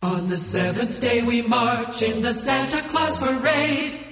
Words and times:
On 0.00 0.28
the 0.28 0.38
seventh 0.38 1.00
day 1.00 1.24
we 1.24 1.42
march 1.42 2.02
in 2.02 2.22
the 2.22 2.32
Santa 2.32 2.80
Claus 2.88 3.18
parade. 3.18 4.07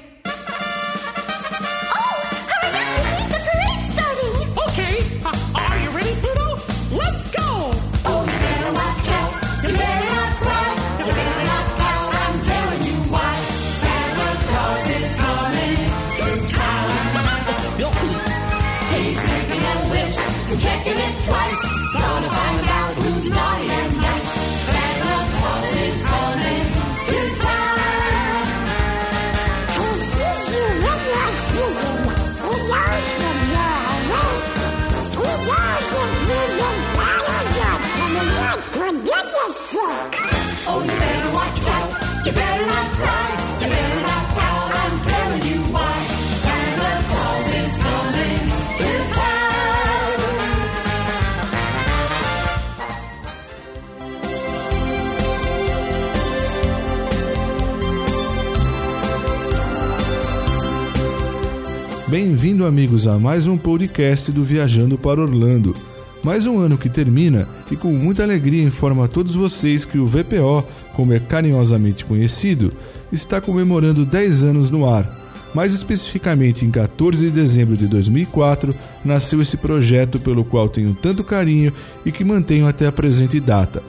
Bem-vindo, 62.08 62.64
amigos, 62.64 63.08
a 63.08 63.18
mais 63.18 63.48
um 63.48 63.58
podcast 63.58 64.30
do 64.30 64.44
Viajando 64.44 64.96
para 64.96 65.20
Orlando. 65.20 65.74
Mais 66.22 66.46
um 66.46 66.60
ano 66.60 66.78
que 66.78 66.88
termina 66.88 67.48
e 67.68 67.74
com 67.74 67.88
muita 67.88 68.22
alegria 68.22 68.62
informo 68.62 69.02
a 69.02 69.08
todos 69.08 69.34
vocês 69.34 69.84
que 69.84 69.98
o 69.98 70.06
VPO, 70.06 70.64
como 70.94 71.12
é 71.12 71.18
carinhosamente 71.18 72.04
conhecido, 72.04 72.72
está 73.10 73.40
comemorando 73.40 74.06
10 74.06 74.44
anos 74.44 74.70
no 74.70 74.88
ar. 74.88 75.04
Mais 75.52 75.74
especificamente, 75.74 76.64
em 76.64 76.70
14 76.70 77.24
de 77.26 77.30
dezembro 77.32 77.76
de 77.76 77.88
2004, 77.88 78.72
nasceu 79.04 79.42
esse 79.42 79.56
projeto 79.56 80.20
pelo 80.20 80.44
qual 80.44 80.68
tenho 80.68 80.94
tanto 80.94 81.24
carinho 81.24 81.72
e 82.04 82.12
que 82.12 82.24
mantenho 82.24 82.68
até 82.68 82.86
a 82.86 82.92
presente 82.92 83.40
data. 83.40 83.82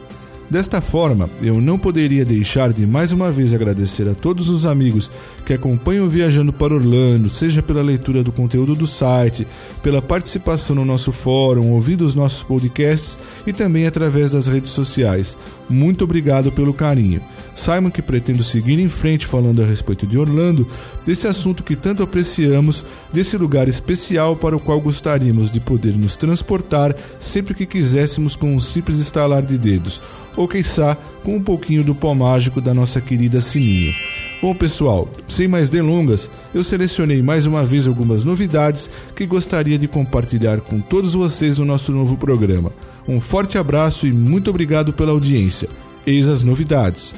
Desta 0.49 0.79
forma, 0.79 1.29
eu 1.41 1.59
não 1.59 1.77
poderia 1.77 2.23
deixar 2.23 2.71
de 2.71 2.87
mais 2.87 3.11
uma 3.11 3.29
vez 3.29 3.53
agradecer 3.53 4.07
a 4.07 4.15
todos 4.15 4.49
os 4.49 4.65
amigos 4.65 5.11
que 5.45 5.53
acompanham 5.53 6.07
Viajando 6.07 6.53
para 6.53 6.73
Orlando, 6.73 7.27
seja 7.27 7.61
pela 7.61 7.81
leitura 7.81 8.23
do 8.23 8.31
conteúdo 8.31 8.73
do 8.73 8.87
site, 8.87 9.45
pela 9.83 10.01
participação 10.01 10.73
no 10.73 10.85
nosso 10.85 11.11
fórum, 11.11 11.71
ouvindo 11.71 12.05
os 12.05 12.15
nossos 12.15 12.43
podcasts 12.43 13.19
e 13.45 13.51
também 13.51 13.85
através 13.85 14.31
das 14.31 14.47
redes 14.47 14.71
sociais. 14.71 15.35
Muito 15.69 16.05
obrigado 16.05 16.49
pelo 16.49 16.73
carinho. 16.73 17.21
Saibam 17.53 17.91
que 17.91 18.01
pretendo 18.01 18.43
seguir 18.43 18.79
em 18.79 18.87
frente 18.87 19.25
falando 19.25 19.61
a 19.61 19.65
respeito 19.65 20.07
de 20.07 20.17
Orlando, 20.17 20.65
desse 21.05 21.27
assunto 21.27 21.63
que 21.63 21.75
tanto 21.75 22.03
apreciamos, 22.03 22.85
desse 23.11 23.35
lugar 23.35 23.67
especial 23.67 24.35
para 24.35 24.55
o 24.55 24.59
qual 24.59 24.79
gostaríamos 24.79 25.51
de 25.51 25.59
poder 25.59 25.93
nos 25.97 26.15
transportar 26.15 26.95
sempre 27.19 27.53
que 27.53 27.65
quiséssemos 27.65 28.35
com 28.35 28.55
um 28.55 28.61
simples 28.61 28.99
estalar 28.99 29.41
de 29.41 29.57
dedos 29.57 29.99
ou 30.37 30.47
quiçá 30.47 30.95
com 31.23 31.35
um 31.35 31.43
pouquinho 31.43 31.83
do 31.83 31.93
pó 31.93 32.13
mágico 32.13 32.61
da 32.61 32.73
nossa 32.73 33.01
querida 33.01 33.41
Sininho. 33.41 33.91
Bom 34.41 34.53
pessoal, 34.53 35.09
sem 35.27 35.47
mais 35.47 35.67
delongas, 35.67 36.29
eu 36.53 36.63
selecionei 36.63 37.23
mais 37.23 37.47
uma 37.47 37.65
vez 37.65 37.87
algumas 37.87 38.23
novidades 38.23 38.87
que 39.15 39.25
gostaria 39.25 39.79
de 39.79 39.87
compartilhar 39.87 40.61
com 40.61 40.79
todos 40.79 41.15
vocês 41.15 41.57
no 41.57 41.65
nosso 41.65 41.91
novo 41.91 42.15
programa. 42.15 42.71
Um 43.07 43.19
forte 43.19 43.57
abraço 43.57 44.05
e 44.05 44.11
muito 44.11 44.51
obrigado 44.51 44.93
pela 44.93 45.11
audiência. 45.11 45.67
Eis 46.05 46.29
as 46.29 46.43
novidades. 46.43 47.15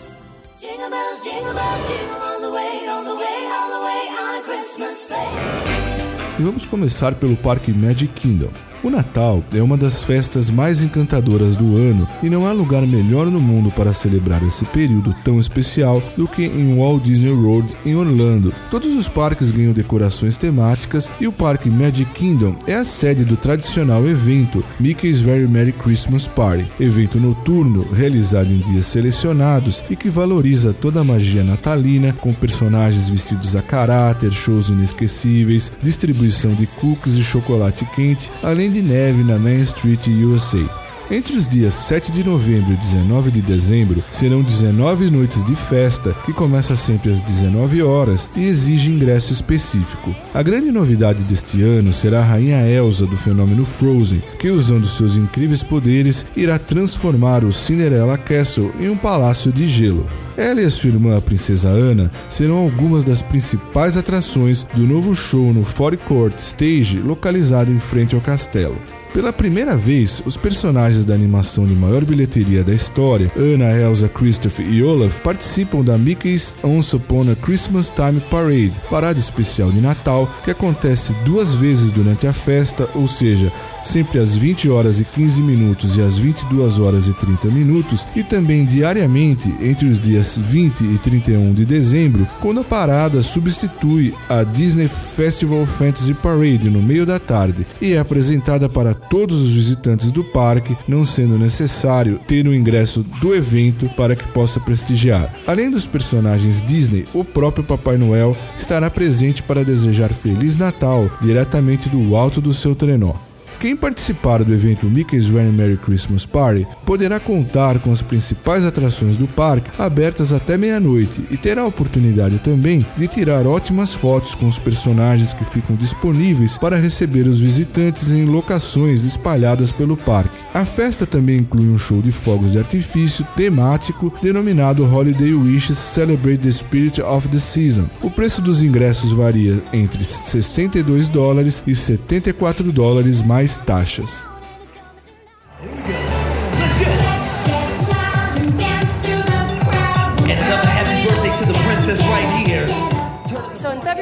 E 6.39 6.41
vamos 6.41 6.65
começar 6.65 7.15
pelo 7.15 7.35
Parque 7.35 7.73
Magic 7.73 8.07
Kingdom. 8.13 8.68
O 8.81 8.89
Natal 8.89 9.43
é 9.53 9.61
uma 9.61 9.75
das 9.75 10.03
festas 10.03 10.49
mais 10.49 10.81
encantadoras 10.81 11.53
do 11.53 11.75
ano 11.75 12.07
e 12.23 12.29
não 12.29 12.47
há 12.47 12.53
lugar 12.53 12.81
melhor 12.87 13.27
no 13.27 13.39
mundo 13.39 13.69
para 13.71 13.93
celebrar 13.93 14.41
esse 14.43 14.63
período 14.65 15.13
tão 15.21 15.37
especial 15.37 16.01
do 16.15 16.25
que 16.25 16.45
em 16.45 16.77
Walt 16.77 17.03
Disney 17.03 17.31
World 17.31 17.67
em 17.85 17.95
Orlando. 17.95 18.53
Todos 18.71 18.95
os 18.95 19.07
parques 19.09 19.51
ganham 19.51 19.73
decorações 19.73 20.37
temáticas 20.37 21.11
e 21.19 21.27
o 21.27 21.31
Parque 21.31 21.69
Magic 21.69 22.09
Kingdom 22.11 22.55
é 22.67 22.75
a 22.75 22.85
sede 22.85 23.25
do 23.25 23.35
tradicional 23.35 24.07
evento 24.07 24.63
Mickey's 24.79 25.19
Very 25.19 25.47
Merry 25.47 25.73
Christmas 25.73 26.25
Party, 26.25 26.65
evento 26.81 27.19
noturno 27.19 27.85
realizado 27.91 28.49
em 28.49 28.59
dias 28.59 28.85
selecionados 28.85 29.83
e 29.89 29.95
que 29.95 30.09
valoriza 30.09 30.71
toda 30.71 31.01
a 31.01 31.03
magia 31.03 31.43
natalina 31.43 32.13
com 32.13 32.33
personagens 32.33 33.09
vestidos 33.09 33.57
a 33.57 33.61
caráter, 33.61 34.31
shows 34.31 34.69
inesquecíveis, 34.69 35.69
distribuição 35.83 36.53
de 36.53 36.65
cookies 36.65 37.15
e 37.15 37.23
chocolate 37.23 37.83
quente, 37.93 38.31
além 38.41 38.68
de 38.69 38.81
neve 38.81 39.23
na 39.23 39.37
Main 39.37 39.61
Street 39.61 40.07
USA. 40.07 40.89
Entre 41.11 41.35
os 41.35 41.47
dias 41.47 41.73
7 41.73 42.11
de 42.11 42.23
novembro 42.23 42.71
e 42.71 42.77
19 42.77 43.31
de 43.31 43.41
dezembro 43.41 44.03
serão 44.11 44.43
19 44.43 45.09
noites 45.09 45.43
de 45.43 45.55
festa 45.55 46.15
que 46.23 46.31
começa 46.31 46.75
sempre 46.75 47.11
às 47.11 47.19
19 47.21 47.81
horas 47.81 48.37
e 48.37 48.43
exige 48.45 48.91
ingresso 48.91 49.33
específico. 49.33 50.15
A 50.35 50.43
grande 50.43 50.71
novidade 50.71 51.23
deste 51.23 51.63
ano 51.63 51.91
será 51.91 52.19
a 52.19 52.25
rainha 52.25 52.67
Elsa 52.67 53.07
do 53.07 53.17
fenômeno 53.17 53.65
Frozen, 53.65 54.21
que 54.37 54.51
usando 54.51 54.87
seus 54.87 55.15
incríveis 55.15 55.63
poderes 55.63 56.27
irá 56.35 56.59
transformar 56.59 57.43
o 57.43 57.51
Cinderella 57.51 58.17
Castle 58.17 58.71
em 58.79 58.89
um 58.89 58.97
palácio 58.97 59.51
de 59.51 59.67
gelo. 59.67 60.07
Ela 60.39 60.61
e 60.61 60.71
sua 60.71 60.89
irmã, 60.89 61.17
a 61.17 61.21
princesa 61.21 61.67
Ana, 61.67 62.09
serão 62.29 62.59
algumas 62.59 63.03
das 63.03 63.21
principais 63.21 63.97
atrações 63.97 64.63
do 64.73 64.87
novo 64.87 65.13
show 65.13 65.51
no 65.51 65.65
Forecourt 65.65 66.33
Stage, 66.39 67.01
localizado 67.01 67.69
em 67.69 67.77
frente 67.77 68.15
ao 68.15 68.21
castelo. 68.21 68.77
Pela 69.13 69.33
primeira 69.33 69.75
vez, 69.75 70.21
os 70.23 70.37
personagens 70.37 71.03
da 71.03 71.15
animação 71.15 71.65
de 71.65 71.75
maior 71.75 72.05
bilheteria 72.05 72.63
da 72.63 72.73
história, 72.73 73.31
Anna, 73.35 73.71
Elsa, 73.71 74.07
Christopher 74.07 74.65
e 74.71 74.83
Olaf, 74.83 75.19
participam 75.21 75.83
da 75.83 75.97
Mickey's 75.97 76.55
Once 76.63 76.95
Upon 76.95 77.31
a 77.31 77.35
Christmas 77.35 77.89
Time 77.89 78.21
Parade, 78.29 78.73
parada 78.87 79.17
especial 79.17 79.71
de 79.71 79.81
Natal 79.81 80.29
que 80.43 80.51
acontece 80.51 81.11
duas 81.25 81.55
vezes 81.55 81.91
durante 81.91 82.27
a 82.27 82.33
festa, 82.33 82.87
ou 82.93 83.07
seja, 83.07 83.51
sempre 83.83 84.19
às 84.19 84.35
20 84.35 84.69
horas 84.69 84.99
e 84.99 85.05
15 85.05 85.41
minutos 85.41 85.97
e 85.97 86.01
às 86.01 86.19
22 86.19 86.77
horas 86.79 87.07
e 87.07 87.13
30 87.13 87.47
minutos, 87.47 88.05
e 88.15 88.21
também 88.21 88.63
diariamente 88.63 89.51
entre 89.59 89.87
os 89.87 89.99
dias 89.99 90.37
20 90.37 90.83
e 90.83 90.97
31 90.99 91.53
de 91.55 91.65
dezembro, 91.65 92.27
quando 92.39 92.59
a 92.59 92.63
parada 92.63 93.21
substitui 93.23 94.13
a 94.29 94.43
Disney 94.43 94.87
Festival 94.87 95.65
Fantasy 95.65 96.13
Parade 96.13 96.69
no 96.69 96.81
meio 96.81 97.05
da 97.05 97.19
tarde 97.19 97.65
e 97.81 97.93
é 97.93 97.99
apresentada 97.99 98.69
para 98.69 98.98
todos 99.09 99.41
os 99.41 99.51
visitantes 99.51 100.11
do 100.11 100.23
parque, 100.23 100.75
não 100.87 101.05
sendo 101.05 101.37
necessário 101.37 102.19
ter 102.27 102.45
o 102.47 102.53
ingresso 102.53 103.03
do 103.21 103.33
evento 103.33 103.89
para 103.95 104.15
que 104.15 104.27
possa 104.29 104.59
prestigiar. 104.59 105.33
Além 105.47 105.69
dos 105.69 105.87
personagens 105.87 106.61
Disney, 106.61 107.05
o 107.13 107.23
próprio 107.23 107.63
Papai 107.63 107.97
Noel 107.97 108.35
estará 108.57 108.89
presente 108.89 109.41
para 109.43 109.63
desejar 109.63 110.13
Feliz 110.13 110.55
Natal 110.55 111.09
diretamente 111.21 111.89
do 111.89 112.15
alto 112.15 112.41
do 112.41 112.53
seu 112.53 112.75
trenó. 112.75 113.28
Quem 113.59 113.75
participar 113.75 114.41
do 114.41 114.53
evento 114.53 114.85
Mickey's 114.85 115.27
Very 115.27 115.51
Merry 115.51 115.75
Christmas 115.75 116.25
Party 116.25 116.65
poderá 116.85 117.19
contar 117.19 117.77
com 117.79 117.91
as 117.91 118.01
principais 118.01 118.63
atrações 118.63 119.17
do 119.17 119.27
parque 119.27 119.69
abertas 119.77 120.31
até 120.31 120.57
meia-noite 120.57 121.21
e 121.29 121.35
terá 121.35 121.63
a 121.63 121.67
oportunidade 121.67 122.39
também 122.39 122.85
de 122.95 123.05
tirar 123.05 123.45
ótimas 123.45 123.93
fotos 123.93 124.33
com 124.33 124.47
os 124.47 124.57
personagens 124.57 125.33
que 125.33 125.43
ficam 125.43 125.75
disponíveis 125.75 126.57
para 126.57 126.77
receber 126.77 127.27
os 127.27 127.41
visitantes 127.41 128.11
em 128.11 128.23
locações 128.23 129.03
espalhadas 129.03 129.73
pelo 129.73 129.97
parque. 129.97 130.37
A 130.53 130.63
festa 130.63 131.05
também 131.05 131.39
inclui 131.39 131.67
um 131.67 131.77
show 131.77 132.01
de 132.01 132.13
fogos 132.13 132.53
de 132.53 132.59
artifício 132.59 133.27
temático 133.35 134.13
denominado 134.21 134.85
Holiday 134.85 135.33
Wishes 135.33 135.77
Celebrate 135.77 136.43
the 136.43 136.51
Spirit 136.51 137.01
of 137.01 137.27
the 137.27 137.39
Season. 137.39 137.85
O 138.01 138.09
preço 138.09 138.41
dos 138.41 138.63
ingressos 138.63 139.11
varia 139.11 139.61
entre 139.73 140.05
62 140.05 141.09
dólares 141.09 141.61
e 141.67 141.75
74 141.75 142.71
dólares 142.71 143.21
mais 143.21 143.48
taxas. 143.57 144.25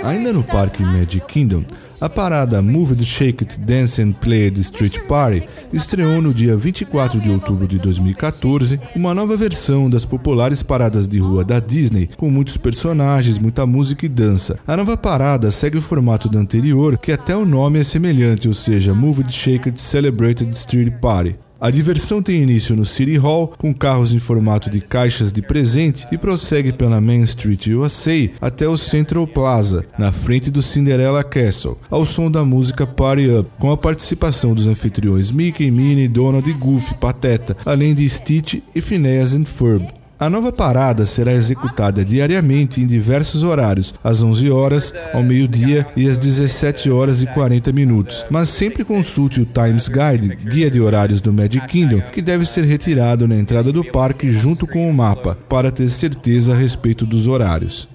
Ainda 0.03 0.31
no 0.31 0.43
parque 0.43 0.83
Magic 0.83 1.25
Kingdom, 1.27 1.63
a 1.99 2.07
parada 2.07 2.61
Move 2.61 2.91
It, 2.91 3.05
Shake 3.05 3.43
It, 3.43 3.59
Dance 3.59 3.99
and 4.01 4.11
Play 4.13 4.45
It 4.45 4.59
Street 4.61 4.99
Party 5.07 5.47
estreou 5.73 6.21
no 6.21 6.31
dia 6.31 6.55
24 6.55 7.19
de 7.19 7.31
outubro 7.31 7.67
de 7.67 7.79
2014 7.79 8.77
uma 8.95 9.15
nova 9.15 9.35
versão 9.35 9.89
das 9.89 10.05
populares 10.05 10.61
paradas 10.61 11.07
de 11.07 11.17
rua 11.17 11.43
da 11.43 11.59
Disney, 11.59 12.07
com 12.15 12.29
muitos 12.29 12.55
personagens, 12.55 13.39
muita 13.39 13.65
música 13.65 14.05
e 14.05 14.09
dança. 14.09 14.59
A 14.67 14.77
nova 14.77 14.95
parada 14.95 15.49
segue 15.49 15.77
o 15.77 15.81
formato 15.81 16.29
da 16.29 16.39
anterior, 16.39 16.97
que 16.97 17.11
até 17.11 17.35
o 17.35 17.45
nome 17.45 17.79
é 17.79 17.83
semelhante, 17.83 18.47
ou 18.47 18.53
seja, 18.53 18.93
Move 18.93 19.23
It, 19.23 19.33
Shake 19.33 19.69
It, 19.69 19.81
Celebrated 19.81 20.51
Street 20.51 20.93
Party. 21.01 21.35
A 21.59 21.71
diversão 21.71 22.21
tem 22.21 22.43
início 22.43 22.75
no 22.75 22.85
City 22.85 23.17
Hall, 23.17 23.53
com 23.57 23.73
carros 23.73 24.13
em 24.13 24.19
formato 24.19 24.69
de 24.69 24.79
caixas 24.79 25.31
de 25.31 25.41
presente, 25.41 26.07
e 26.11 26.17
prossegue 26.17 26.71
pela 26.71 27.01
Main 27.01 27.21
Street 27.21 27.67
USA 27.67 28.29
até 28.39 28.67
o 28.67 28.77
Central 28.77 29.25
Plaza, 29.25 29.85
na 29.97 30.11
frente 30.11 30.51
do 30.51 30.61
Cinderella 30.61 31.23
Castle, 31.23 31.77
ao 31.89 32.05
som 32.05 32.29
da 32.29 32.45
música 32.45 32.85
Party 32.85 33.29
Up, 33.29 33.49
com 33.59 33.71
a 33.71 33.77
participação 33.77 34.53
dos 34.53 34.67
anfitriões 34.67 35.31
Mickey, 35.31 35.71
Minnie, 35.71 36.07
Donald 36.07 36.47
e 36.47 36.53
Goofy, 36.53 36.93
Pateta, 36.95 37.57
além 37.65 37.95
de 37.95 38.07
Stitch 38.07 38.61
e 38.75 38.79
Phineas 38.79 39.33
and 39.33 39.45
Ferb. 39.45 39.96
A 40.19 40.31
nova 40.31 40.51
parada 40.51 41.05
será 41.05 41.31
executada 41.31 42.03
diariamente 42.03 42.81
em 42.81 42.87
diversos 42.87 43.43
horários, 43.43 43.93
às 44.03 44.23
11 44.23 44.49
horas, 44.49 44.93
ao 45.13 45.21
meio-dia 45.21 45.85
e 45.95 46.09
às 46.09 46.17
17 46.17 46.89
horas 46.89 47.21
e 47.21 47.27
40 47.27 47.71
minutos. 47.71 48.25
Mas 48.29 48.49
sempre 48.49 48.83
consulte 48.83 49.41
o 49.41 49.45
Times 49.45 49.87
Guide, 49.87 50.35
guia 50.35 50.71
de 50.71 50.81
horários 50.81 51.21
do 51.21 51.31
Magic 51.31 51.67
Kingdom, 51.67 52.01
que 52.11 52.21
deve 52.21 52.47
ser 52.47 52.63
retirado 52.63 53.27
na 53.27 53.35
entrada 53.35 53.71
do 53.71 53.83
parque 53.83 54.31
junto 54.31 54.65
com 54.65 54.89
o 54.89 54.93
mapa, 54.93 55.37
para 55.47 55.71
ter 55.71 55.87
certeza 55.87 56.53
a 56.53 56.57
respeito 56.57 57.05
dos 57.05 57.27
horários. 57.27 57.87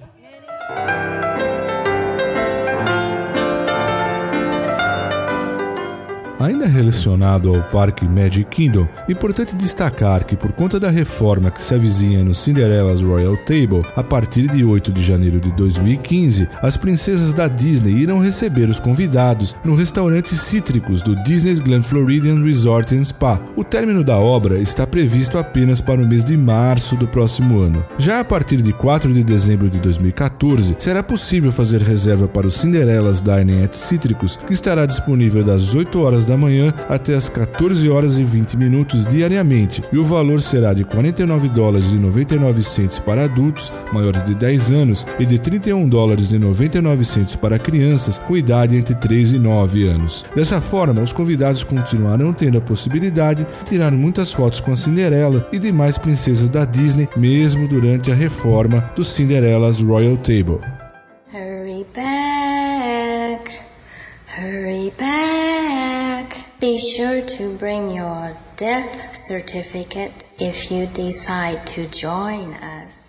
Ainda 6.43 6.65
relacionado 6.65 7.47
ao 7.47 7.63
Parque 7.69 8.03
Magic 8.03 8.43
Kingdom, 8.49 8.85
importante 9.07 9.55
destacar 9.55 10.25
que 10.25 10.35
por 10.35 10.51
conta 10.51 10.77
da 10.77 10.89
reforma 10.89 11.49
que 11.49 11.61
se 11.61 11.73
avizinha 11.73 12.21
no 12.21 12.33
Cinderella's 12.33 13.01
Royal 13.01 13.37
Table, 13.37 13.81
a 13.95 14.03
partir 14.03 14.49
de 14.49 14.61
8 14.61 14.91
de 14.91 15.01
janeiro 15.01 15.39
de 15.39 15.53
2015, 15.53 16.49
as 16.61 16.75
princesas 16.75 17.33
da 17.33 17.47
Disney 17.47 17.93
irão 17.93 18.19
receber 18.19 18.69
os 18.69 18.77
convidados 18.77 19.55
no 19.63 19.73
restaurante 19.73 20.35
Cítricos 20.35 21.01
do 21.01 21.15
Disney's 21.23 21.59
Glen 21.59 21.81
Floridian 21.81 22.43
Resort 22.43 22.93
and 22.93 23.05
Spa. 23.05 23.39
O 23.55 23.63
término 23.63 24.03
da 24.03 24.17
obra 24.17 24.59
está 24.59 24.85
previsto 24.85 25.37
apenas 25.37 25.79
para 25.79 26.01
o 26.01 26.05
mês 26.05 26.25
de 26.25 26.35
março 26.35 26.97
do 26.97 27.07
próximo 27.07 27.61
ano. 27.61 27.85
Já 27.97 28.19
a 28.19 28.25
partir 28.25 28.61
de 28.61 28.73
4 28.73 29.13
de 29.13 29.23
dezembro 29.23 29.69
de 29.69 29.79
2014, 29.79 30.75
será 30.77 31.01
possível 31.01 31.53
fazer 31.53 31.81
reserva 31.81 32.27
para 32.27 32.47
o 32.47 32.51
Cinderella's 32.51 33.21
Dining 33.21 33.63
at 33.63 33.75
Cítricos, 33.75 34.35
que 34.35 34.51
estará 34.51 34.85
disponível 34.85 35.41
das 35.41 35.73
8 35.73 35.97
horas 36.01 36.25
da 36.25 36.32
da 36.33 36.37
manhã 36.37 36.73
até 36.89 37.13
as 37.13 37.29
14 37.29 37.87
horas 37.89 38.17
e 38.17 38.23
20 38.23 38.57
minutos 38.57 39.05
diariamente, 39.05 39.83
e 39.91 39.97
o 39.97 40.03
valor 40.03 40.41
será 40.41 40.73
de 40.73 40.83
49 40.83 41.47
dólares 41.49 41.91
e 41.91 41.95
99 41.95 42.63
centos 42.63 42.99
para 42.99 43.25
adultos 43.25 43.71
maiores 43.91 44.25
de 44.25 44.33
10 44.33 44.71
anos 44.71 45.05
e 45.19 45.25
de 45.25 45.37
31 45.37 45.87
dólares 45.87 46.31
e 46.31 46.39
99 46.39 47.05
centos 47.05 47.35
para 47.35 47.59
crianças 47.59 48.17
com 48.17 48.35
idade 48.35 48.75
entre 48.75 48.95
3 48.95 49.33
e 49.33 49.39
9 49.39 49.87
anos. 49.87 50.25
Dessa 50.35 50.59
forma, 50.59 51.01
os 51.01 51.13
convidados 51.13 51.63
continuarão 51.63 52.33
tendo 52.33 52.57
a 52.57 52.61
possibilidade 52.61 53.45
de 53.63 53.69
tirar 53.69 53.91
muitas 53.91 54.33
fotos 54.33 54.59
com 54.59 54.71
a 54.71 54.75
Cinderela 54.75 55.47
e 55.51 55.59
demais 55.59 55.97
princesas 55.97 56.49
da 56.49 56.65
Disney, 56.65 57.07
mesmo 57.15 57.67
durante 57.67 58.11
a 58.11 58.15
reforma 58.15 58.83
do 58.95 59.03
Cinderella's 59.03 59.79
Royal 59.79 60.17
Table. 60.17 60.82
Be 66.63 66.77
sure 66.77 67.21
to 67.21 67.57
bring 67.57 67.89
your 67.89 68.37
death 68.55 69.17
certificate 69.17 70.29
if 70.39 70.71
you 70.71 70.85
decide 70.85 71.67
to 71.67 71.89
join 71.89 72.53
us. 72.53 73.02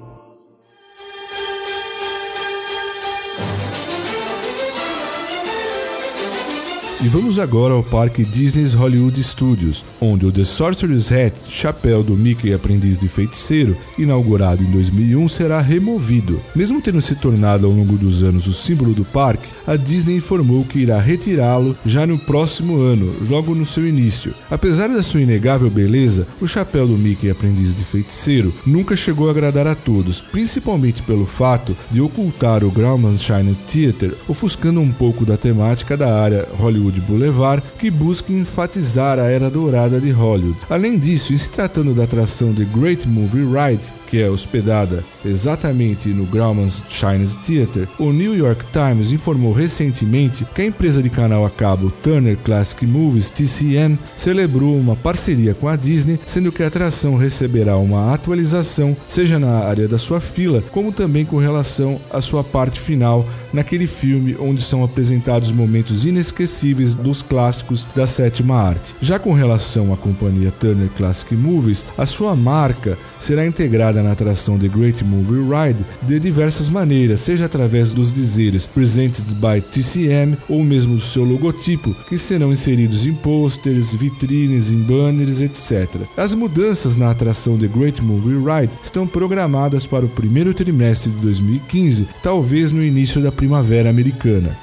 E 7.04 7.08
vamos 7.10 7.38
agora 7.38 7.74
ao 7.74 7.84
parque 7.84 8.24
Disney's 8.24 8.74
Hollywood 8.74 9.22
Studios, 9.22 9.84
onde 10.00 10.26
o 10.26 10.32
The 10.32 10.46
Sorcerer's 10.46 11.12
Hat, 11.12 11.34
chapéu 11.50 12.02
do 12.02 12.16
Mickey 12.16 12.54
aprendiz 12.54 12.98
de 12.98 13.10
feiticeiro, 13.10 13.76
inaugurado 14.00 14.64
em 14.64 14.72
2001, 14.72 15.28
será 15.28 15.60
removido. 15.60 16.40
Mesmo 16.56 16.82
tendo 16.82 17.02
se 17.02 17.14
tornado 17.16 17.66
ao 17.66 17.74
longo 17.74 17.98
dos 17.98 18.24
anos 18.24 18.48
o 18.48 18.54
símbolo 18.54 18.94
do 18.94 19.04
parque, 19.04 19.50
a 19.68 19.76
Disney 19.76 20.16
informou 20.16 20.64
que 20.64 20.80
irá 20.80 20.98
retirá-lo 20.98 21.76
já 21.86 22.08
no 22.08 22.18
próximo 22.18 22.80
ano, 22.80 23.14
logo 23.30 23.54
no 23.54 23.66
seu 23.66 23.86
início. 23.86 24.34
Apesar 24.50 24.88
da 24.88 25.04
sua 25.04 25.20
inegável 25.20 25.70
beleza, 25.70 26.26
o 26.40 26.48
chapéu 26.48 26.88
do 26.88 26.98
Mickey 26.98 27.30
aprendiz 27.30 27.76
de 27.76 27.84
feiticeiro 27.84 28.54
nunca 28.66 28.96
chegou 28.96 29.28
a 29.28 29.32
agradar 29.32 29.68
a 29.68 29.76
todos, 29.76 30.22
principalmente 30.22 31.02
pelo 31.02 31.26
fato 31.26 31.76
de 31.92 32.00
ocultar 32.00 32.64
o 32.64 32.72
Grauman's 32.72 33.22
Shine 33.22 33.58
Theater, 33.70 34.14
ofuscando 34.26 34.80
um 34.80 34.90
pouco 34.90 35.26
da 35.26 35.36
temática 35.36 35.98
da 35.98 36.18
área 36.18 36.48
Hollywood 36.58 36.93
Hollywood 36.94 37.02
Boulevard, 37.02 37.64
que 37.80 37.90
busca 37.90 38.32
enfatizar 38.32 39.20
a 39.20 39.24
era 39.24 39.50
dourada 39.50 40.00
de 40.00 40.12
Hollywood. 40.12 40.58
Além 40.70 40.98
disso, 40.98 41.34
em 41.34 41.38
se 41.38 41.50
tratando 41.50 41.94
da 41.94 42.04
atração 42.04 42.54
The 42.54 42.66
Great 42.66 43.08
Movie 43.08 43.46
Ride, 43.46 43.84
que 44.14 44.22
é 44.22 44.30
hospedada 44.30 45.04
exatamente 45.26 46.10
no 46.10 46.28
Grauman's 46.28 46.84
Chinese 46.88 47.36
Theater, 47.38 47.88
o 47.98 48.12
New 48.12 48.38
York 48.38 48.64
Times 48.72 49.12
informou 49.12 49.52
recentemente 49.52 50.46
que 50.54 50.62
a 50.62 50.66
empresa 50.68 51.02
de 51.02 51.10
canal 51.10 51.44
a 51.44 51.50
cabo 51.50 51.90
Turner 52.04 52.38
Classic 52.38 52.86
Movies 52.86 53.32
TCM 53.32 53.98
celebrou 54.16 54.78
uma 54.78 54.96
parceria 54.96 55.56
com 55.56 55.68
a 55.68 55.76
Disney, 55.76 56.20
sendo 56.28 56.52
que 56.52 56.62
a 56.62 56.68
atração 56.68 57.18
receberá 57.18 57.76
uma 57.76 58.14
atualização, 58.14 58.96
seja 59.08 59.40
na 59.40 59.66
área 59.66 59.88
da 59.88 59.98
sua 59.98 60.22
fila, 60.22 60.64
como 60.70 60.92
também 60.92 61.26
com 61.26 61.38
relação 61.38 62.00
à 62.12 62.22
sua 62.22 62.44
parte 62.44 62.80
final 62.80 63.28
naquele 63.52 63.88
filme 63.88 64.38
onde 64.40 64.62
são 64.62 64.84
apresentados 64.84 65.52
momentos 65.52 66.06
inesquecíveis 66.06 66.94
dos 66.94 67.24
clássicos 67.24 67.88
da 67.96 68.06
sétima 68.06 68.58
arte. 68.58 68.94
Já 69.02 69.18
com 69.18 69.34
relação 69.34 69.92
à 69.92 69.98
companhia 69.98 70.52
Turner 70.52 70.90
Classic 70.90 71.34
Movies, 71.34 71.84
a 71.98 72.06
sua 72.06 72.36
marca 72.36 72.96
será 73.20 73.46
integrada 73.46 74.03
na 74.04 74.12
atração 74.12 74.60
The 74.60 74.68
Great 74.68 75.04
Movie 75.04 75.42
Ride 75.42 75.86
de 76.02 76.20
diversas 76.20 76.70
maneiras, 76.70 77.22
seja 77.22 77.46
através 77.46 77.94
dos 77.94 78.12
dizeres 78.12 78.68
Presented 78.68 79.24
by 79.36 79.62
TCM 79.62 80.38
ou 80.50 80.64
mesmo 80.64 80.96
do 80.96 81.02
seu 81.02 81.24
logotipo, 81.24 81.96
que 82.08 82.18
serão 82.18 82.54
inseridos 82.54 83.06
em 83.06 83.14
pôsteres, 83.14 83.94
vitrines, 83.94 84.72
em 84.72 84.82
banners, 84.82 85.42
etc. 85.42 85.90
As 86.18 86.34
mudanças 86.34 86.96
na 86.96 87.12
atração 87.12 87.58
The 87.58 87.68
Great 87.68 88.02
Movie 88.02 88.38
Ride 88.38 88.74
estão 88.84 89.08
programadas 89.08 89.88
para 89.88 90.06
o 90.06 90.10
primeiro 90.10 90.54
trimestre 90.54 91.12
de 91.12 91.18
2015, 91.20 92.08
talvez 92.22 92.72
no 92.72 92.84
início 92.84 93.22
da 93.22 93.32
primavera 93.32 93.90
americana. 93.90 94.63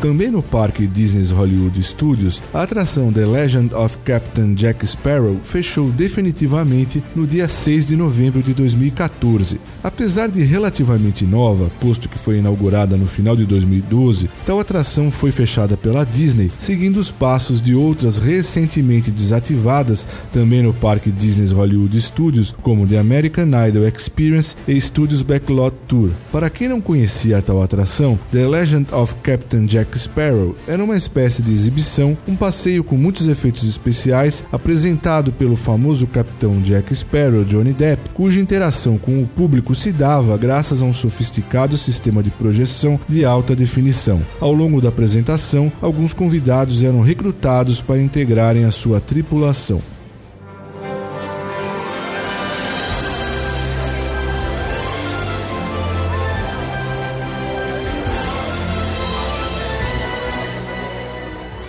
Também 0.00 0.30
no 0.30 0.44
parque 0.44 0.86
Disney's 0.86 1.32
Hollywood 1.32 1.82
Studios, 1.82 2.40
a 2.54 2.62
atração 2.62 3.12
The 3.12 3.26
Legend 3.26 3.74
of 3.74 3.98
Captain 4.04 4.54
Jack 4.54 4.86
Sparrow 4.86 5.36
fechou 5.42 5.90
definitivamente 5.90 7.02
no 7.16 7.26
dia 7.26 7.48
6 7.48 7.88
de 7.88 7.96
novembro 7.96 8.40
de 8.40 8.54
2014. 8.54 9.58
Apesar 9.82 10.28
de 10.28 10.40
relativamente 10.44 11.24
nova, 11.24 11.68
posto 11.80 12.08
que 12.08 12.16
foi 12.16 12.38
inaugurada 12.38 12.96
no 12.96 13.08
final 13.08 13.34
de 13.34 13.44
2012, 13.44 14.30
tal 14.46 14.60
atração 14.60 15.10
foi 15.10 15.32
fechada 15.32 15.76
pela 15.76 16.04
Disney, 16.04 16.48
seguindo 16.60 16.98
os 16.98 17.10
passos 17.10 17.60
de 17.60 17.74
outras 17.74 18.18
recentemente 18.18 19.10
desativadas 19.10 20.06
também 20.32 20.62
no 20.62 20.72
parque 20.72 21.10
Disney's 21.10 21.50
Hollywood 21.50 22.00
Studios, 22.00 22.54
como 22.62 22.86
The 22.86 22.98
American 22.98 23.48
Idol 23.66 23.88
Experience 23.88 24.54
e 24.68 24.80
Studios 24.80 25.22
Backlot 25.22 25.74
Tour. 25.88 26.10
Para 26.30 26.48
quem 26.48 26.68
não 26.68 26.80
conhecia 26.80 27.38
a 27.38 27.42
tal 27.42 27.60
atração, 27.60 28.16
The 28.30 28.46
Legend 28.46 28.94
of 28.94 29.16
Captain 29.24 29.66
Jack 29.66 29.87
Sparrow 29.96 30.56
era 30.66 30.82
uma 30.82 30.96
espécie 30.96 31.42
de 31.42 31.52
exibição, 31.52 32.16
um 32.26 32.34
passeio 32.34 32.82
com 32.82 32.96
muitos 32.96 33.28
efeitos 33.28 33.68
especiais 33.68 34.44
apresentado 34.50 35.30
pelo 35.32 35.56
famoso 35.56 36.06
capitão 36.06 36.60
Jack 36.60 36.94
Sparrow, 36.94 37.44
Johnny 37.44 37.72
Depp, 37.72 38.10
cuja 38.14 38.40
interação 38.40 38.98
com 38.98 39.22
o 39.22 39.26
público 39.26 39.74
se 39.74 39.92
dava 39.92 40.36
graças 40.36 40.82
a 40.82 40.84
um 40.84 40.92
sofisticado 40.92 41.76
sistema 41.76 42.22
de 42.22 42.30
projeção 42.30 42.98
de 43.08 43.24
alta 43.24 43.54
definição. 43.54 44.20
Ao 44.40 44.52
longo 44.52 44.80
da 44.80 44.88
apresentação, 44.88 45.70
alguns 45.80 46.12
convidados 46.12 46.82
eram 46.82 47.00
recrutados 47.00 47.80
para 47.80 48.00
integrarem 48.00 48.64
a 48.64 48.70
sua 48.70 49.00
tripulação. 49.00 49.80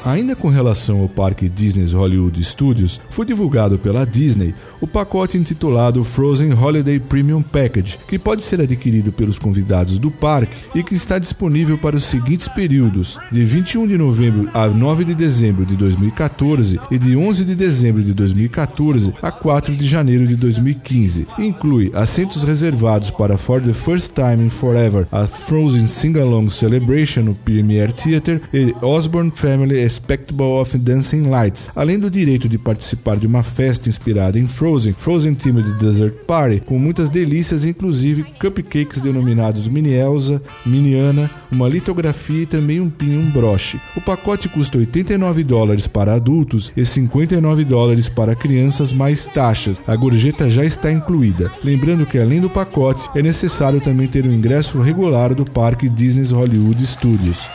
Ainda 0.10 0.36
com 0.36 0.48
relação 0.48 1.02
ao 1.02 1.08
parque 1.08 1.48
Disney's 1.48 1.92
Hollywood 1.92 2.44
Studios, 2.44 3.00
foi 3.12 3.28
divulgado 3.28 3.78
pela 3.78 4.08
Disney 4.08 4.56
o 4.82 4.88
pacote 4.88 5.38
intitulado 5.38 6.04
Frozen 6.04 6.52
Holiday 6.52 7.00
Premium 7.00 7.44
Package, 7.44 8.00
que 8.08 8.18
pode 8.18 8.42
ser 8.42 8.60
adquirido 8.60 9.12
pelos 9.12 9.38
convidados 9.38 10.00
do 10.00 10.10
parque 10.10 10.58
e 10.74 10.82
que 10.82 10.96
está 10.96 11.20
disponível 11.20 11.78
para 11.78 11.96
os 11.96 12.06
seguintes 12.06 12.48
períodos: 12.48 13.20
de 13.32 13.44
21 13.44 13.86
de 13.86 14.00
novembro 14.00 14.50
a 14.52 14.66
9 14.66 15.04
de 15.04 15.14
dezembro 15.14 15.64
de 15.64 15.76
2014 15.76 16.80
e 16.90 16.98
de 16.98 17.16
11 17.16 17.46
de 17.46 17.54
dezembro 17.54 18.02
de 18.02 18.12
2014 18.12 19.14
a 19.22 19.32
4 19.32 19.76
de 19.76 19.86
janeiro 19.86 20.26
de 20.26 20.36
2015. 20.36 21.28
Inclui 21.38 21.92
assentos 21.94 22.44
reservados 22.44 23.12
para 23.12 23.38
For 23.38 23.62
the 23.62 23.74
First 23.74 24.14
Time 24.16 24.44
in 24.44 24.50
Forever 24.50 25.08
a 25.12 25.28
Frozen 25.28 25.86
Sing-Along 25.86 26.50
Celebration 26.50 27.22
no 27.22 27.36
Premier 27.36 27.94
Theater 27.94 28.42
e 28.52 28.74
Osborne 28.82 29.32
Family 29.36 29.99
Spectacle 30.00 30.62
of 30.62 30.78
Dancing 30.78 31.30
Lights, 31.30 31.70
além 31.76 32.00
do 32.00 32.10
direito 32.10 32.48
de 32.48 32.58
participar 32.58 33.18
de 33.18 33.28
uma 33.28 33.44
festa 33.44 33.90
inspirada 33.90 34.40
em 34.40 34.48
Frozen, 34.48 34.94
Frozen 34.94 35.36
Themed 35.36 35.74
Desert 35.74 36.14
Party, 36.26 36.62
com 36.66 36.80
muitas 36.80 37.10
delícias, 37.10 37.66
inclusive 37.66 38.24
cupcakes 38.40 39.02
denominados 39.02 39.68
Mini 39.68 39.94
Elsa, 39.94 40.42
Mini 40.66 40.96
Anna, 40.96 41.30
uma 41.52 41.68
litografia 41.68 42.44
e 42.44 42.46
também 42.46 42.80
um 42.80 42.90
pin 42.90 43.18
um 43.18 43.30
broche. 43.30 43.80
O 43.96 44.02
pacote 44.02 44.48
custa 44.48 44.78
89 44.78 45.44
dólares 45.44 45.86
para 45.88 46.14
adultos 46.14 46.72
e 46.76 46.86
59 46.86 47.66
dólares 47.66 48.08
para 48.08 48.36
crianças 48.36 48.94
mais 48.94 49.26
taxas. 49.26 49.82
A 49.86 49.96
gorjeta 49.96 50.50
já 50.50 50.64
está 50.64 50.92
incluída. 50.92 51.52
Lembrando 51.64 52.06
que 52.06 52.18
além 52.18 52.40
do 52.40 52.50
pacote, 52.50 53.10
é 53.14 53.22
necessário 53.22 53.82
também 53.82 54.08
ter 54.08 54.26
o 54.26 54.32
ingresso 54.32 54.82
regular 54.82 55.36
do 55.36 55.46
parque 55.46 55.90
Disney's 55.90 56.32
Hollywood 56.32 56.86
Studios. 56.86 57.50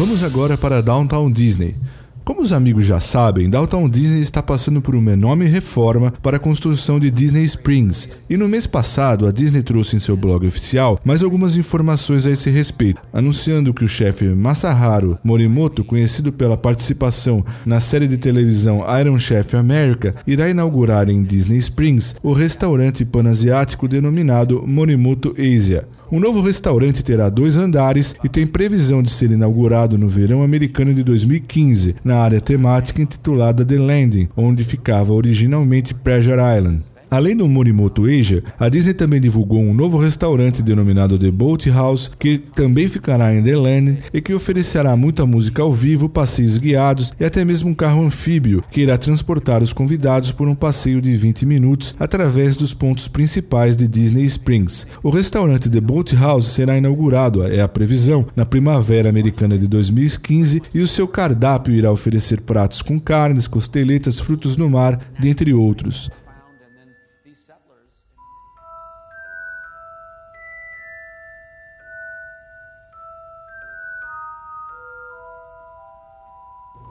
Vamos 0.00 0.22
agora 0.22 0.56
para 0.56 0.80
Downtown 0.80 1.30
Disney. 1.30 1.76
Como 2.24 2.39
os 2.40 2.52
amigos 2.54 2.86
já 2.86 3.00
sabem, 3.00 3.50
Downtown 3.50 3.88
Disney 3.88 4.20
está 4.20 4.42
passando 4.42 4.80
por 4.80 4.94
uma 4.94 5.12
enorme 5.12 5.44
reforma 5.44 6.10
para 6.22 6.38
a 6.38 6.40
construção 6.40 6.98
de 6.98 7.10
Disney 7.10 7.44
Springs, 7.44 8.08
e 8.30 8.36
no 8.36 8.48
mês 8.48 8.66
passado 8.66 9.26
a 9.26 9.30
Disney 9.30 9.62
trouxe 9.62 9.96
em 9.96 9.98
seu 9.98 10.16
blog 10.16 10.46
oficial 10.46 10.98
mais 11.04 11.22
algumas 11.22 11.54
informações 11.56 12.26
a 12.26 12.30
esse 12.30 12.48
respeito, 12.48 13.02
anunciando 13.12 13.74
que 13.74 13.84
o 13.84 13.88
chefe 13.88 14.24
Masaharu 14.24 15.18
Morimoto, 15.22 15.84
conhecido 15.84 16.32
pela 16.32 16.56
participação 16.56 17.44
na 17.66 17.78
série 17.78 18.08
de 18.08 18.16
televisão 18.16 18.84
Iron 18.98 19.18
Chef 19.18 19.54
America, 19.54 20.14
irá 20.26 20.48
inaugurar 20.48 21.10
em 21.10 21.22
Disney 21.22 21.58
Springs 21.58 22.16
o 22.22 22.32
restaurante 22.32 23.04
panasiático 23.04 23.86
denominado 23.86 24.64
Morimoto 24.66 25.34
Asia. 25.38 25.86
O 26.10 26.18
novo 26.18 26.40
restaurante 26.40 27.02
terá 27.02 27.28
dois 27.28 27.56
andares 27.56 28.16
e 28.24 28.28
tem 28.28 28.46
previsão 28.46 29.02
de 29.02 29.10
ser 29.10 29.30
inaugurado 29.30 29.98
no 29.98 30.08
verão 30.08 30.42
americano 30.42 30.94
de 30.94 31.02
2015, 31.04 31.96
na 32.02 32.16
área 32.16 32.29
temática 32.38 33.00
intitulada 33.00 33.64
The 33.64 33.78
Landing, 33.78 34.28
onde 34.36 34.62
ficava 34.62 35.14
originalmente 35.14 35.94
Pleasure 35.94 36.40
Island. 36.58 36.89
Além 37.10 37.36
do 37.36 37.48
Morimoto 37.48 38.04
Asia, 38.04 38.44
a 38.56 38.68
Disney 38.68 38.94
também 38.94 39.20
divulgou 39.20 39.58
um 39.58 39.74
novo 39.74 39.98
restaurante 39.98 40.62
denominado 40.62 41.18
The 41.18 41.32
Boat 41.32 41.68
House, 41.68 42.08
que 42.16 42.38
também 42.38 42.86
ficará 42.86 43.34
em 43.34 43.42
The 43.42 43.56
Land 43.56 43.98
e 44.14 44.20
que 44.20 44.32
oferecerá 44.32 44.94
muita 44.94 45.26
música 45.26 45.60
ao 45.60 45.72
vivo, 45.72 46.08
passeios 46.08 46.56
guiados 46.56 47.12
e 47.18 47.24
até 47.24 47.44
mesmo 47.44 47.70
um 47.70 47.74
carro 47.74 48.04
anfíbio 48.04 48.62
que 48.70 48.82
irá 48.82 48.96
transportar 48.96 49.60
os 49.60 49.72
convidados 49.72 50.30
por 50.30 50.46
um 50.46 50.54
passeio 50.54 51.00
de 51.00 51.16
20 51.16 51.44
minutos 51.46 51.96
através 51.98 52.54
dos 52.54 52.72
pontos 52.72 53.08
principais 53.08 53.76
de 53.76 53.88
Disney 53.88 54.24
Springs. 54.26 54.86
O 55.02 55.10
restaurante 55.10 55.68
The 55.68 55.80
Boat 55.80 56.14
House 56.14 56.46
será 56.46 56.78
inaugurado, 56.78 57.42
é 57.42 57.60
a 57.60 57.66
previsão, 57.66 58.24
na 58.36 58.46
primavera 58.46 59.08
americana 59.08 59.58
de 59.58 59.66
2015 59.66 60.62
e 60.72 60.80
o 60.80 60.86
seu 60.86 61.08
cardápio 61.08 61.74
irá 61.74 61.90
oferecer 61.90 62.42
pratos 62.42 62.82
com 62.82 63.00
carnes, 63.00 63.48
costeletas, 63.48 64.20
frutos 64.20 64.56
no 64.56 64.70
mar, 64.70 65.00
dentre 65.18 65.52
outros. 65.52 66.08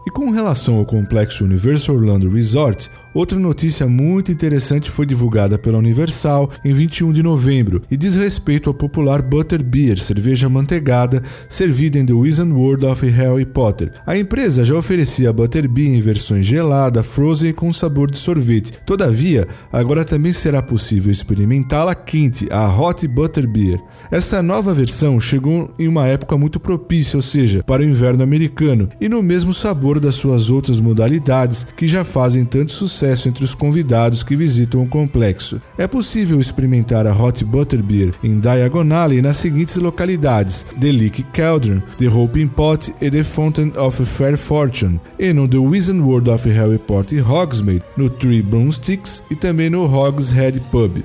E 0.09 0.11
com 0.11 0.31
relação 0.31 0.77
ao 0.77 0.85
complexo 0.85 1.43
Universal 1.43 1.95
Orlando 1.95 2.27
Resort, 2.31 2.89
Outra 3.11 3.39
notícia 3.39 3.87
muito 3.87 4.31
interessante 4.31 4.91
foi 4.91 5.03
divulgada 5.03 5.57
pela 5.57 5.79
Universal 5.79 6.51
em 6.63 6.71
21 6.71 7.11
de 7.11 7.23
novembro 7.23 7.81
e 7.89 7.97
diz 7.97 8.13
respeito 8.13 8.69
ao 8.69 8.73
popular 8.73 9.23
Butterbeer, 9.23 9.99
cerveja 9.99 10.47
manteigada 10.47 11.23
servida 11.49 11.97
em 11.97 12.05
The 12.05 12.13
Wizard 12.13 12.51
World 12.51 12.85
of 12.85 13.07
Harry 13.07 13.47
Potter. 13.47 13.91
A 14.05 14.15
empresa 14.15 14.63
já 14.63 14.75
oferecia 14.75 15.31
a 15.31 15.33
Butterbeer 15.33 15.89
em 15.89 16.01
versões 16.01 16.45
gelada, 16.45 17.01
frozen 17.01 17.49
e 17.49 17.53
com 17.53 17.73
sabor 17.73 18.11
de 18.11 18.17
sorvete. 18.17 18.73
Todavia, 18.85 19.47
agora 19.73 20.05
também 20.05 20.31
será 20.31 20.61
possível 20.61 21.11
experimentá-la 21.11 21.95
quente, 21.95 22.47
a 22.51 22.71
Hot 22.71 23.07
Butterbeer. 23.07 23.81
Essa 24.11 24.43
nova 24.43 24.71
versão 24.71 25.19
chegou 25.19 25.73
em 25.79 25.87
uma 25.87 26.05
época 26.05 26.37
muito 26.37 26.59
propícia, 26.59 27.17
ou 27.17 27.23
seja, 27.23 27.63
para 27.63 27.81
o 27.81 27.85
inverno 27.85 28.21
americano, 28.21 28.87
e 29.01 29.09
no 29.09 29.23
mesmo 29.23 29.51
sabor 29.51 29.99
das 29.99 30.13
suas 30.13 30.51
outras 30.51 30.79
modalidades 30.79 31.65
que 31.75 31.87
já 31.87 32.03
fazem 32.05 32.45
tanto 32.45 32.71
sucesso 32.71 32.98
sucesso 32.99 33.29
entre 33.29 33.43
os 33.43 33.55
convidados 33.55 34.23
que 34.23 34.35
visitam 34.35 34.83
o 34.83 34.87
complexo. 34.87 35.61
É 35.77 35.87
possível 35.87 36.39
experimentar 36.39 37.07
a 37.07 37.13
Hot 37.13 37.43
Butterbeer 37.45 38.13
em 38.21 38.39
Diagonale 38.39 39.21
nas 39.21 39.37
seguintes 39.37 39.77
localidades: 39.77 40.65
The 40.79 40.91
Leak 40.91 41.23
Cauldron, 41.33 41.81
The 41.97 42.09
Hoping 42.09 42.47
Pot 42.47 42.93
e 43.01 43.09
The 43.09 43.23
Fountain 43.23 43.71
of 43.77 44.05
Fair 44.05 44.37
Fortune, 44.37 44.99
e 45.17 45.31
no 45.31 45.47
The 45.47 45.57
Wizard 45.57 46.01
World 46.01 46.29
of 46.29 46.49
Harry 46.49 46.77
Potter 46.77 47.25
Hogsmeade, 47.29 47.83
no 47.95 48.09
Three 48.09 48.41
Broomsticks 48.41 49.23
e 49.31 49.35
também 49.35 49.69
no 49.69 49.85
Hogs 49.85 50.31
Head 50.31 50.59
Pub. 50.71 51.03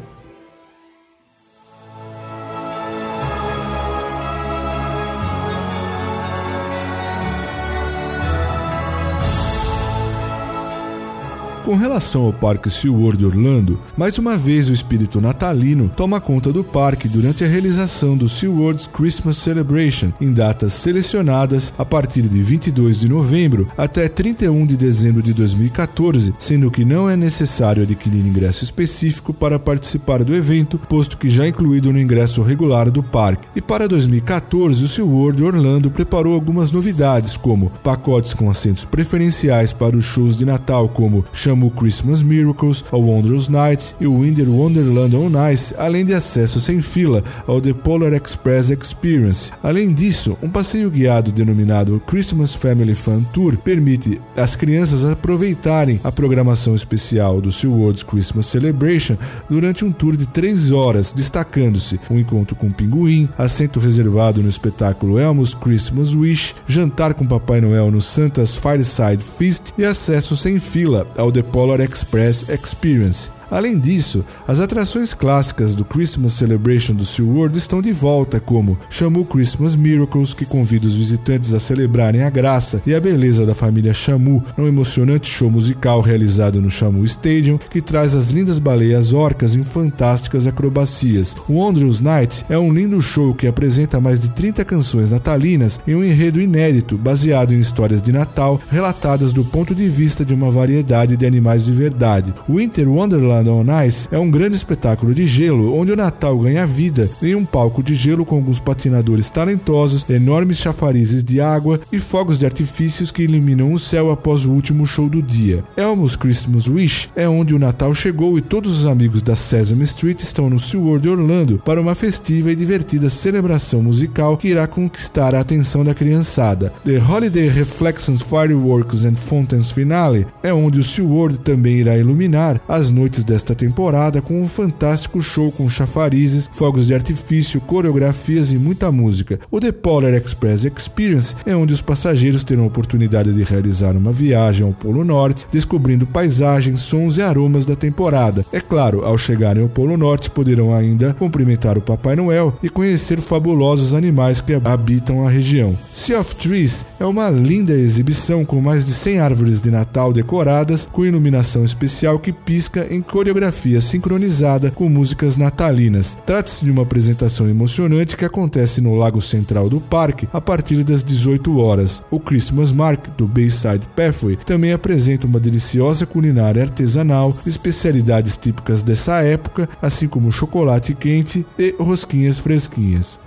Com 11.65 11.77
relação 11.77 12.27
ao 12.27 12.33
Parque 12.33 12.69
SeaWorld 12.69 13.25
Orlando, 13.25 13.81
mais 13.97 14.19
uma 14.19 14.37
vez 14.37 14.69
o 14.69 14.73
espírito 14.75 15.19
natalino 15.19 15.91
toma 15.97 16.21
conta 16.21 16.53
do 16.53 16.63
parque 16.63 17.09
durante 17.09 17.43
a 17.43 17.47
realização 17.47 18.19
do 18.19 18.29
SeaWorld's 18.29 18.87
Christmas 18.87 19.39
Celebration 19.39 20.13
em 20.21 20.31
datas 20.31 20.75
selecionadas 20.75 21.73
a 21.79 21.83
partir 21.83 22.21
de 22.21 22.43
22 22.43 23.01
de 23.01 23.09
novembro 23.09 23.67
até 23.79 24.11
31 24.11 24.67
de 24.67 24.77
dezembro 24.77 25.23
de 25.23 25.33
2014, 25.33 26.35
sendo 26.39 26.71
que 26.71 26.85
não 26.85 27.09
é 27.09 27.17
necessário 27.17 27.85
adquirir 27.85 28.27
ingresso 28.27 28.63
específico 28.63 29.33
para 29.33 29.59
participar 29.59 30.23
do 30.23 30.35
evento, 30.35 30.79
posto 30.79 31.17
que 31.17 31.31
já 31.31 31.47
é 31.47 31.49
incluído 31.49 31.91
no 31.91 31.99
ingresso 31.99 32.43
regular 32.43 32.91
do 32.91 33.03
parque. 33.03 33.49
E 33.57 33.63
para 33.63 33.89
2014, 33.89 34.85
o 34.85 34.89
SeaWorld 34.89 35.43
Orlando 35.43 35.91
preparou 35.91 36.35
algumas 36.35 36.71
novidades, 36.71 37.39
como 37.39 37.71
pacotes 37.83 38.35
com 38.35 38.51
assentos 38.51 38.85
preferenciais 38.85 39.73
para 39.73 39.97
os 39.97 40.05
shows 40.05 40.37
de 40.37 40.45
Natal, 40.45 40.91
como 40.91 41.25
Shamu 41.55 41.71
Christmas 41.71 42.23
Miracles, 42.23 42.85
A 42.91 42.97
Wondrous 42.97 43.49
Night 43.49 43.95
e 44.01 44.07
Winter 44.07 44.49
Wonderland 44.49 45.15
on 45.15 45.31
Ice, 45.53 45.73
além 45.79 46.05
de 46.05 46.13
acesso 46.13 46.61
sem 46.61 46.83
fila 46.83 47.23
ao 47.47 47.61
The 47.61 47.73
Polar 47.73 48.13
Express 48.13 48.71
Experience. 48.71 49.53
Além 49.63 49.93
disso, 49.93 50.37
um 50.43 50.51
passeio 50.51 50.91
guiado 50.91 51.31
denominado 51.31 52.03
Christmas 52.07 52.55
Family 52.55 52.95
Fun 52.95 53.23
Tour 53.33 53.57
permite 53.57 54.21
às 54.37 54.57
crianças 54.57 55.05
aproveitarem 55.05 56.01
a 56.03 56.11
programação 56.11 56.75
especial 56.75 57.41
do 57.41 57.53
SeaWorld's 57.53 58.03
Christmas 58.03 58.47
Celebration 58.47 59.17
durante 59.49 59.85
um 59.85 59.93
tour 59.93 60.17
de 60.17 60.27
3 60.27 60.73
horas, 60.73 61.13
destacando-se 61.13 62.01
um 62.11 62.19
encontro 62.19 62.57
com 62.57 62.67
o 62.67 62.75
pinguim, 62.75 63.29
assento 63.39 63.79
reservado 63.79 64.43
no 64.43 64.49
espetáculo 64.49 65.21
Elmo's 65.21 65.55
Christmas 65.55 66.15
Wish, 66.15 66.55
jantar 66.67 67.15
com 67.15 67.25
Papai 67.25 67.61
Noel 67.61 67.93
no 67.93 68.03
Santa's 68.03 68.57
Fireside 68.57 69.23
Feast 69.23 69.73
e 69.79 69.85
acesso 69.85 70.37
sem 70.37 70.59
fila 70.59 71.07
ao 71.17 71.31
The 71.31 71.44
Polar 71.53 71.81
Express 71.81 72.49
Experience. 72.49 73.31
Além 73.51 73.79
disso, 73.79 74.25
as 74.47 74.61
atrações 74.61 75.15
clássicas 75.15 75.75
do 75.75 75.85
Christmas 75.85 76.33
Celebration 76.33 76.95
do 76.95 77.05
SeaWorld 77.05 77.57
estão 77.57 77.81
de 77.81 77.93
volta, 77.93 78.41
como 78.41 78.79
Shamu 78.91 79.25
Christmas 79.25 79.77
Miracles, 79.77 80.35
que 80.35 80.45
convida 80.45 80.87
os 80.87 80.97
visitantes 80.97 81.53
a 81.53 81.61
celebrarem 81.61 82.23
a 82.23 82.31
graça 82.31 82.83
e 82.87 82.95
a 82.95 83.01
beleza 83.01 83.47
da 83.47 83.55
família 83.55 83.95
Shamu 83.95 84.45
num 84.57 84.67
emocionante 84.67 85.31
show 85.31 85.51
musical 85.51 86.01
realizado 86.01 86.61
no 86.61 86.71
Shamu 86.71 87.05
Stadium, 87.05 87.59
que 87.59 87.81
traz 87.81 88.15
as 88.15 88.31
lindas 88.31 88.59
baleias 88.59 89.13
orcas 89.13 89.55
em 89.55 89.63
fantásticas 89.63 90.47
acrobacias. 90.47 91.37
O 91.49 91.55
Wondrous 91.55 92.01
Night 92.01 92.45
é 92.49 92.59
um 92.59 92.73
lindo 92.73 93.01
show 93.01 93.35
que 93.35 93.47
apresenta 93.47 94.01
mais 94.01 94.21
de 94.21 94.31
30 94.31 94.65
canções 94.65 95.11
natalinas 95.11 95.81
em 95.87 95.95
um 95.95 96.05
enredo 96.05 96.41
inédito, 96.41 96.97
baseado 96.97 97.53
em 97.53 97.61
histórias 97.61 98.03
de 98.03 98.13
Natal 98.13 98.61
relatadas 98.71 99.33
do 99.33 99.45
ponto 99.45 99.75
de 99.75 99.89
vista 99.89 100.25
de 100.25 100.35
uma 100.35 100.51
variedade 100.51 101.17
de 101.17 101.27
animais 101.27 101.65
de 101.65 101.73
verdade. 101.73 102.35
Winter 102.49 102.89
Wonderland 102.89 103.34
Wonderland 103.35 103.71
on 103.71 103.85
Ice 103.85 104.09
é 104.11 104.19
um 104.19 104.31
grande 104.31 104.55
espetáculo 104.55 105.15
de 105.15 105.27
gelo 105.27 105.75
onde 105.75 105.93
o 105.93 105.97
Natal 105.97 106.39
ganha 106.39 106.67
vida 106.67 107.11
em 107.23 107.35
um 107.35 107.45
palco 107.45 107.83
de 107.83 107.95
gelo 107.95 108.25
com 108.25 108.37
alguns 108.37 108.61
patinadores 108.61 109.31
talentosos, 109.31 110.09
enormes 110.09 110.59
chafarizes 110.59 111.25
de 111.25 111.41
água 111.41 111.81
e 111.91 111.99
fogos 111.99 112.39
de 112.39 112.47
artifícios 112.47 113.11
que 113.11 113.23
iluminam 113.23 113.73
o 113.73 113.79
céu 113.79 114.11
após 114.11 114.45
o 114.45 114.53
último 114.53 114.87
show 114.87 115.09
do 115.09 115.23
dia. 115.23 115.65
Elmo's 115.77 116.17
Christmas 116.17 116.69
Wish 116.69 117.11
é 117.17 117.29
onde 117.29 117.55
o 117.55 117.59
Natal 117.59 117.95
chegou 117.95 118.39
e 118.39 118.43
todos 118.43 118.79
os 118.79 118.87
amigos 118.87 119.23
da 119.23 119.37
Sesame 119.37 119.85
Street 119.85 120.21
estão 120.21 120.49
no 120.49 120.59
SeaWorld 120.59 121.09
Orlando 121.09 121.63
para 121.65 121.81
uma 121.81 121.95
festiva 121.95 122.53
e 122.53 122.57
divertida 122.57 123.11
celebração 123.11 123.83
musical 123.83 124.37
que 124.37 124.49
irá 124.49 124.67
conquistar 124.67 125.35
a 125.35 125.41
atenção 125.41 125.85
da 125.85 125.95
criançada. 125.95 126.73
The 126.85 126.99
Holiday 126.99 127.49
Reflections 127.49 128.23
Fireworks 128.23 129.05
and 129.05 129.17
Fountains 129.17 129.71
Finale 129.71 130.27
é 130.43 130.53
onde 130.53 130.79
o 130.79 130.85
SeaWorld 130.85 131.39
também 131.39 131.79
irá 131.79 131.97
iluminar 131.97 132.61
as 132.69 132.91
noites 132.91 133.24
desta 133.25 133.55
temporada 133.55 134.21
com 134.23 134.41
um 134.41 134.47
fantástico 134.47 135.21
show 135.23 135.51
com 135.51 135.69
chafarizes, 135.69 136.49
fogos 136.53 136.87
de 136.87 136.95
artifício, 136.95 137.61
coreografias 137.61 138.51
e 138.51 138.57
muita 138.57 138.93
música. 138.93 139.41
O 139.51 139.61
The 139.61 139.73
Polar 139.73 140.15
Express 140.15 140.65
Experience 140.65 141.35
é 141.45 141.57
onde 141.57 141.73
os 141.73 141.81
passageiros 141.81 142.45
terão 142.45 142.65
a 142.65 142.67
oportunidade 142.67 143.33
de 143.33 143.43
realizar 143.43 143.97
uma 143.97 144.13
viagem 144.13 144.67
ao 144.67 144.73
Polo 144.73 145.05
Norte, 145.05 145.47
descobrindo 145.51 146.07
paisagens, 146.07 146.81
sons 146.81 147.17
e 147.17 147.23
aromas 147.23 147.67
da 147.67 147.75
temporada. 147.75 148.45
É 148.53 148.61
claro, 148.61 149.05
ao 149.05 149.17
chegarem 149.17 149.63
ao 149.63 149.69
Polo 149.69 149.97
Norte, 149.97 150.31
poderão 150.31 150.75
ainda 150.75 151.15
cumprimentar 151.15 151.79
o 151.79 151.83
Papai 151.83 152.17
Noel 152.17 152.57
e 152.63 152.69
conhecer 152.69 153.21
fabulosos 153.21 153.95
animais 153.95 154.41
que 154.41 154.55
habitam 154.55 155.27
a 155.27 155.31
região. 155.31 155.77
Sea 155.93 156.21
of 156.21 156.35
Trees 156.37 156.85
é 157.01 157.05
uma 157.05 157.31
linda 157.31 157.73
exibição 157.73 158.45
com 158.45 158.61
mais 158.61 158.85
de 158.85 158.93
100 158.93 159.21
árvores 159.21 159.61
de 159.61 159.71
Natal 159.71 160.13
decoradas 160.13 160.89
com 160.93 161.05
iluminação 161.05 161.65
especial 161.65 162.19
que 162.19 162.33
pisca 162.33 162.87
em 162.91 163.01
coreografia 163.15 163.81
sincronizada 163.81 164.73
com 164.73 164.89
músicas 164.89 165.37
natalinas. 165.37 166.19
Trata-se 166.27 166.65
de 166.65 166.71
uma 166.73 166.83
apresentação 166.83 167.49
emocionante 167.49 168.17
que 168.17 168.25
acontece 168.25 168.81
no 168.81 168.97
lago 168.97 169.23
central 169.23 169.69
do 169.69 169.81
parque 169.81 170.29
a 170.33 170.41
partir 170.41 170.83
das 170.83 171.05
18 171.05 171.57
horas. 171.61 172.05
O 172.11 172.19
Christmas 172.19 172.73
Mark 172.73 173.07
do 173.17 173.29
Bayside 173.29 173.89
Pathway 173.95 174.37
também 174.45 174.73
apresenta 174.73 175.29
uma 175.29 175.39
deliciosa 175.39 176.05
culinária 176.05 176.65
artesanal, 176.65 177.37
especialidades 177.47 178.37
típicas 178.37 178.83
dessa 178.83 179.23
época, 179.23 179.69
assim 179.81 180.09
como 180.09 180.33
chocolate 180.33 180.93
quente 180.93 181.47
e 181.57 181.73
rosquinhas 181.79 182.41
fresquinhas. 182.41 183.21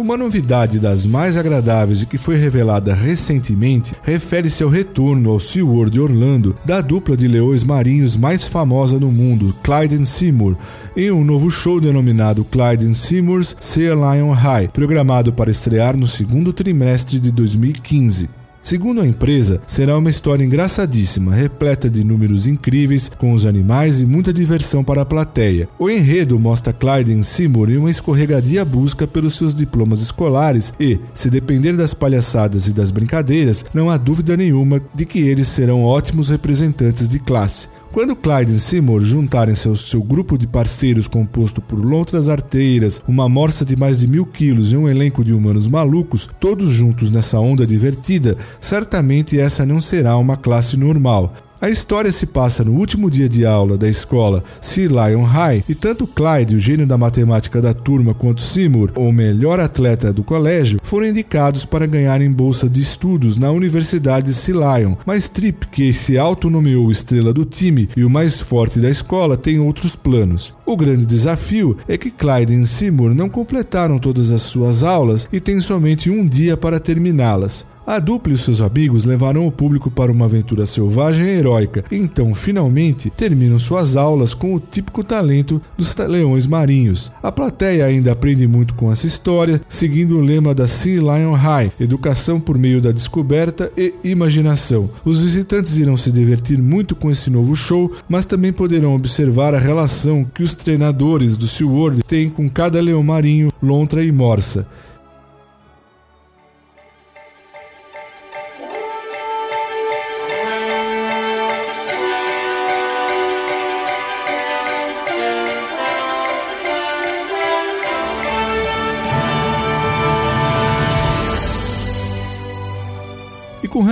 Uma 0.00 0.16
novidade 0.16 0.78
das 0.78 1.04
mais 1.04 1.36
agradáveis 1.36 2.00
e 2.00 2.06
que 2.06 2.16
foi 2.16 2.34
revelada 2.36 2.94
recentemente 2.94 3.94
refere-se 4.02 4.62
ao 4.62 4.70
retorno 4.70 5.28
ao 5.28 5.38
SeaWorld 5.38 6.00
Orlando 6.00 6.56
da 6.64 6.80
dupla 6.80 7.14
de 7.14 7.28
leões 7.28 7.62
marinhos 7.62 8.16
mais 8.16 8.48
famosa 8.48 8.98
no 8.98 9.12
mundo, 9.12 9.54
Clyde 9.62 10.06
Seymour, 10.06 10.56
em 10.96 11.10
um 11.10 11.22
novo 11.22 11.50
show 11.50 11.78
denominado 11.78 12.44
Clyde 12.44 12.94
Seymour's 12.94 13.54
Sea 13.60 13.94
Lion 13.94 14.32
High, 14.32 14.68
programado 14.68 15.34
para 15.34 15.50
estrear 15.50 15.94
no 15.94 16.06
segundo 16.06 16.50
trimestre 16.50 17.20
de 17.20 17.30
2015. 17.30 18.39
Segundo 18.62 19.00
a 19.00 19.06
empresa, 19.06 19.60
será 19.66 19.96
uma 19.96 20.10
história 20.10 20.44
engraçadíssima, 20.44 21.34
repleta 21.34 21.88
de 21.88 22.04
números 22.04 22.46
incríveis, 22.46 23.10
com 23.18 23.32
os 23.32 23.46
animais 23.46 24.00
e 24.00 24.06
muita 24.06 24.32
diversão 24.32 24.84
para 24.84 25.02
a 25.02 25.06
plateia. 25.06 25.68
O 25.78 25.88
enredo 25.88 26.38
mostra 26.38 26.72
Clyde 26.72 27.24
Seymour 27.24 27.70
em 27.70 27.78
uma 27.78 27.90
escorregadia 27.90 28.64
busca 28.64 29.06
pelos 29.06 29.34
seus 29.34 29.54
diplomas 29.54 30.00
escolares 30.00 30.72
e, 30.78 31.00
se 31.14 31.30
depender 31.30 31.72
das 31.72 31.94
palhaçadas 31.94 32.66
e 32.66 32.72
das 32.72 32.90
brincadeiras, 32.90 33.64
não 33.74 33.88
há 33.88 33.96
dúvida 33.96 34.36
nenhuma 34.36 34.80
de 34.94 35.04
que 35.04 35.20
eles 35.20 35.48
serão 35.48 35.82
ótimos 35.82 36.28
representantes 36.28 37.08
de 37.08 37.18
classe. 37.18 37.68
Quando 37.92 38.14
Clyde 38.14 38.54
e 38.54 38.60
Seymour 38.60 39.00
juntarem-se 39.00 39.66
ao 39.66 39.74
seu 39.74 40.00
grupo 40.00 40.38
de 40.38 40.46
parceiros 40.46 41.08
composto 41.08 41.60
por 41.60 41.84
lontras 41.84 42.28
arteiras, 42.28 43.02
uma 43.06 43.28
morsa 43.28 43.64
de 43.64 43.74
mais 43.74 43.98
de 43.98 44.06
mil 44.06 44.24
quilos 44.24 44.72
e 44.72 44.76
um 44.76 44.88
elenco 44.88 45.24
de 45.24 45.32
humanos 45.32 45.66
malucos, 45.66 46.30
todos 46.38 46.70
juntos 46.70 47.10
nessa 47.10 47.40
onda 47.40 47.66
divertida, 47.66 48.36
certamente 48.60 49.40
essa 49.40 49.66
não 49.66 49.80
será 49.80 50.16
uma 50.16 50.36
classe 50.36 50.76
normal. 50.76 51.34
A 51.62 51.68
história 51.68 52.10
se 52.10 52.24
passa 52.24 52.64
no 52.64 52.72
último 52.72 53.10
dia 53.10 53.28
de 53.28 53.44
aula 53.44 53.76
da 53.76 53.86
escola 53.86 54.42
Sea 54.62 54.88
Lion 54.88 55.24
High 55.24 55.62
e 55.68 55.74
tanto 55.74 56.06
Clyde, 56.06 56.56
o 56.56 56.58
gênio 56.58 56.86
da 56.86 56.96
matemática 56.96 57.60
da 57.60 57.74
turma, 57.74 58.14
quanto 58.14 58.40
Seymour, 58.40 58.90
o 58.96 59.12
melhor 59.12 59.60
atleta 59.60 60.10
do 60.10 60.24
colégio, 60.24 60.80
foram 60.82 61.08
indicados 61.08 61.66
para 61.66 61.84
ganharem 61.84 62.32
bolsa 62.32 62.66
de 62.66 62.80
estudos 62.80 63.36
na 63.36 63.50
Universidade 63.50 64.32
Sea 64.32 64.54
Lion. 64.54 64.96
Mas 65.04 65.28
Trip, 65.28 65.66
que 65.66 65.92
se 65.92 66.16
autonomeou 66.16 66.90
estrela 66.90 67.30
do 67.30 67.44
time 67.44 67.90
e 67.94 68.04
o 68.04 68.08
mais 68.08 68.40
forte 68.40 68.80
da 68.80 68.88
escola, 68.88 69.36
tem 69.36 69.58
outros 69.58 69.94
planos. 69.94 70.54
O 70.64 70.74
grande 70.74 71.04
desafio 71.04 71.76
é 71.86 71.98
que 71.98 72.10
Clyde 72.10 72.54
e 72.54 72.66
Seymour 72.66 73.14
não 73.14 73.28
completaram 73.28 73.98
todas 73.98 74.32
as 74.32 74.40
suas 74.40 74.82
aulas 74.82 75.28
e 75.30 75.38
têm 75.38 75.60
somente 75.60 76.08
um 76.08 76.26
dia 76.26 76.56
para 76.56 76.80
terminá-las. 76.80 77.66
A 77.86 77.98
dupla 77.98 78.34
e 78.34 78.38
seus 78.38 78.60
amigos 78.60 79.04
levaram 79.04 79.46
o 79.46 79.50
público 79.50 79.90
para 79.90 80.12
uma 80.12 80.26
aventura 80.26 80.66
selvagem 80.66 81.24
e 81.24 81.30
heróica, 81.30 81.84
então 81.90 82.32
finalmente 82.34 83.10
terminam 83.10 83.58
suas 83.58 83.96
aulas 83.96 84.34
com 84.34 84.54
o 84.54 84.60
típico 84.60 85.02
talento 85.02 85.60
dos 85.76 85.96
leões 85.96 86.46
marinhos. 86.46 87.10
A 87.22 87.32
plateia 87.32 87.86
ainda 87.86 88.12
aprende 88.12 88.46
muito 88.46 88.74
com 88.74 88.92
essa 88.92 89.06
história, 89.06 89.60
seguindo 89.68 90.18
o 90.18 90.20
lema 90.20 90.54
da 90.54 90.66
Sea 90.66 91.00
Lion 91.00 91.32
High: 91.32 91.72
educação 91.80 92.38
por 92.38 92.56
meio 92.58 92.80
da 92.80 92.92
descoberta 92.92 93.72
e 93.76 93.94
imaginação. 94.04 94.90
Os 95.04 95.20
visitantes 95.20 95.76
irão 95.76 95.96
se 95.96 96.12
divertir 96.12 96.58
muito 96.58 96.94
com 96.94 97.10
esse 97.10 97.30
novo 97.30 97.56
show, 97.56 97.90
mas 98.08 98.26
também 98.26 98.52
poderão 98.52 98.94
observar 98.94 99.54
a 99.54 99.58
relação 99.58 100.24
que 100.24 100.42
os 100.42 100.54
treinadores 100.54 101.36
do 101.36 101.48
SeaWorld 101.48 102.02
têm 102.04 102.28
com 102.28 102.48
cada 102.48 102.80
leão 102.80 103.02
marinho, 103.02 103.50
lontra 103.62 104.04
e 104.04 104.12
morsa. 104.12 104.66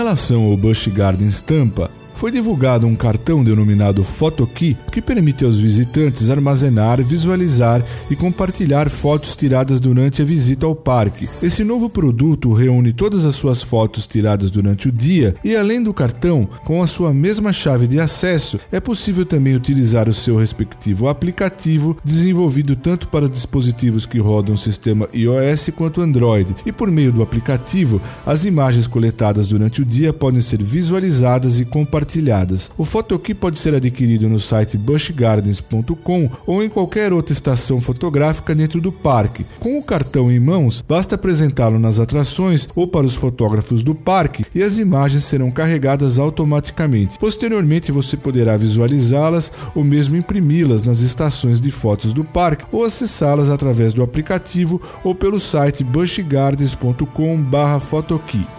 Relação 0.08 0.44
ao 0.44 0.56
Busch 0.56 0.88
Gardens 0.88 1.42
Tampa, 1.42 1.90
foi 2.18 2.32
divulgado 2.32 2.84
um 2.84 2.96
cartão 2.96 3.44
denominado 3.44 4.02
PhotoKey 4.02 4.76
que 4.90 5.00
permite 5.00 5.44
aos 5.44 5.56
visitantes 5.56 6.28
armazenar, 6.28 7.00
visualizar 7.00 7.80
e 8.10 8.16
compartilhar 8.16 8.90
fotos 8.90 9.36
tiradas 9.36 9.78
durante 9.78 10.20
a 10.20 10.24
visita 10.24 10.66
ao 10.66 10.74
parque. 10.74 11.28
Esse 11.40 11.62
novo 11.62 11.88
produto 11.88 12.52
reúne 12.52 12.92
todas 12.92 13.24
as 13.24 13.36
suas 13.36 13.62
fotos 13.62 14.04
tiradas 14.04 14.50
durante 14.50 14.88
o 14.88 14.92
dia 14.92 15.36
e, 15.44 15.54
além 15.54 15.80
do 15.80 15.94
cartão, 15.94 16.48
com 16.64 16.82
a 16.82 16.88
sua 16.88 17.14
mesma 17.14 17.52
chave 17.52 17.86
de 17.86 18.00
acesso, 18.00 18.58
é 18.72 18.80
possível 18.80 19.24
também 19.24 19.54
utilizar 19.54 20.08
o 20.08 20.14
seu 20.14 20.36
respectivo 20.36 21.06
aplicativo 21.06 21.96
desenvolvido 22.04 22.74
tanto 22.74 23.06
para 23.06 23.28
dispositivos 23.28 24.06
que 24.06 24.18
rodam 24.18 24.56
o 24.56 24.58
sistema 24.58 25.08
iOS 25.14 25.70
quanto 25.76 26.00
Android. 26.00 26.56
E 26.66 26.72
por 26.72 26.90
meio 26.90 27.12
do 27.12 27.22
aplicativo, 27.22 28.02
as 28.26 28.44
imagens 28.44 28.88
coletadas 28.88 29.46
durante 29.46 29.82
o 29.82 29.84
dia 29.84 30.12
podem 30.12 30.40
ser 30.40 30.60
visualizadas 30.60 31.60
e 31.60 31.64
compartilhadas 31.64 32.07
compartilhadas. 32.08 32.70
O 32.78 32.84
Photokey 32.84 33.34
pode 33.34 33.58
ser 33.58 33.74
adquirido 33.74 34.26
no 34.28 34.38
site 34.40 34.78
bushgardens.com 34.78 36.30
ou 36.46 36.62
em 36.62 36.68
qualquer 36.68 37.12
outra 37.12 37.32
estação 37.32 37.80
fotográfica 37.80 38.54
dentro 38.54 38.80
do 38.80 38.90
parque. 38.90 39.44
Com 39.60 39.78
o 39.78 39.82
cartão 39.82 40.32
em 40.32 40.40
mãos, 40.40 40.82
basta 40.86 41.16
apresentá-lo 41.16 41.78
nas 41.78 42.00
atrações 42.00 42.66
ou 42.74 42.88
para 42.88 43.04
os 43.04 43.14
fotógrafos 43.14 43.84
do 43.84 43.94
parque 43.94 44.46
e 44.54 44.62
as 44.62 44.78
imagens 44.78 45.24
serão 45.24 45.50
carregadas 45.50 46.18
automaticamente. 46.18 47.18
Posteriormente, 47.18 47.92
você 47.92 48.16
poderá 48.16 48.56
visualizá-las 48.56 49.52
ou 49.74 49.84
mesmo 49.84 50.16
imprimi-las 50.16 50.84
nas 50.84 51.00
estações 51.00 51.60
de 51.60 51.70
fotos 51.70 52.14
do 52.14 52.24
parque 52.24 52.64
ou 52.72 52.82
acessá-las 52.84 53.50
através 53.50 53.92
do 53.92 54.02
aplicativo 54.02 54.80
ou 55.04 55.14
pelo 55.14 55.38
site 55.38 55.84
bushgardens.com/photokey. 55.84 58.57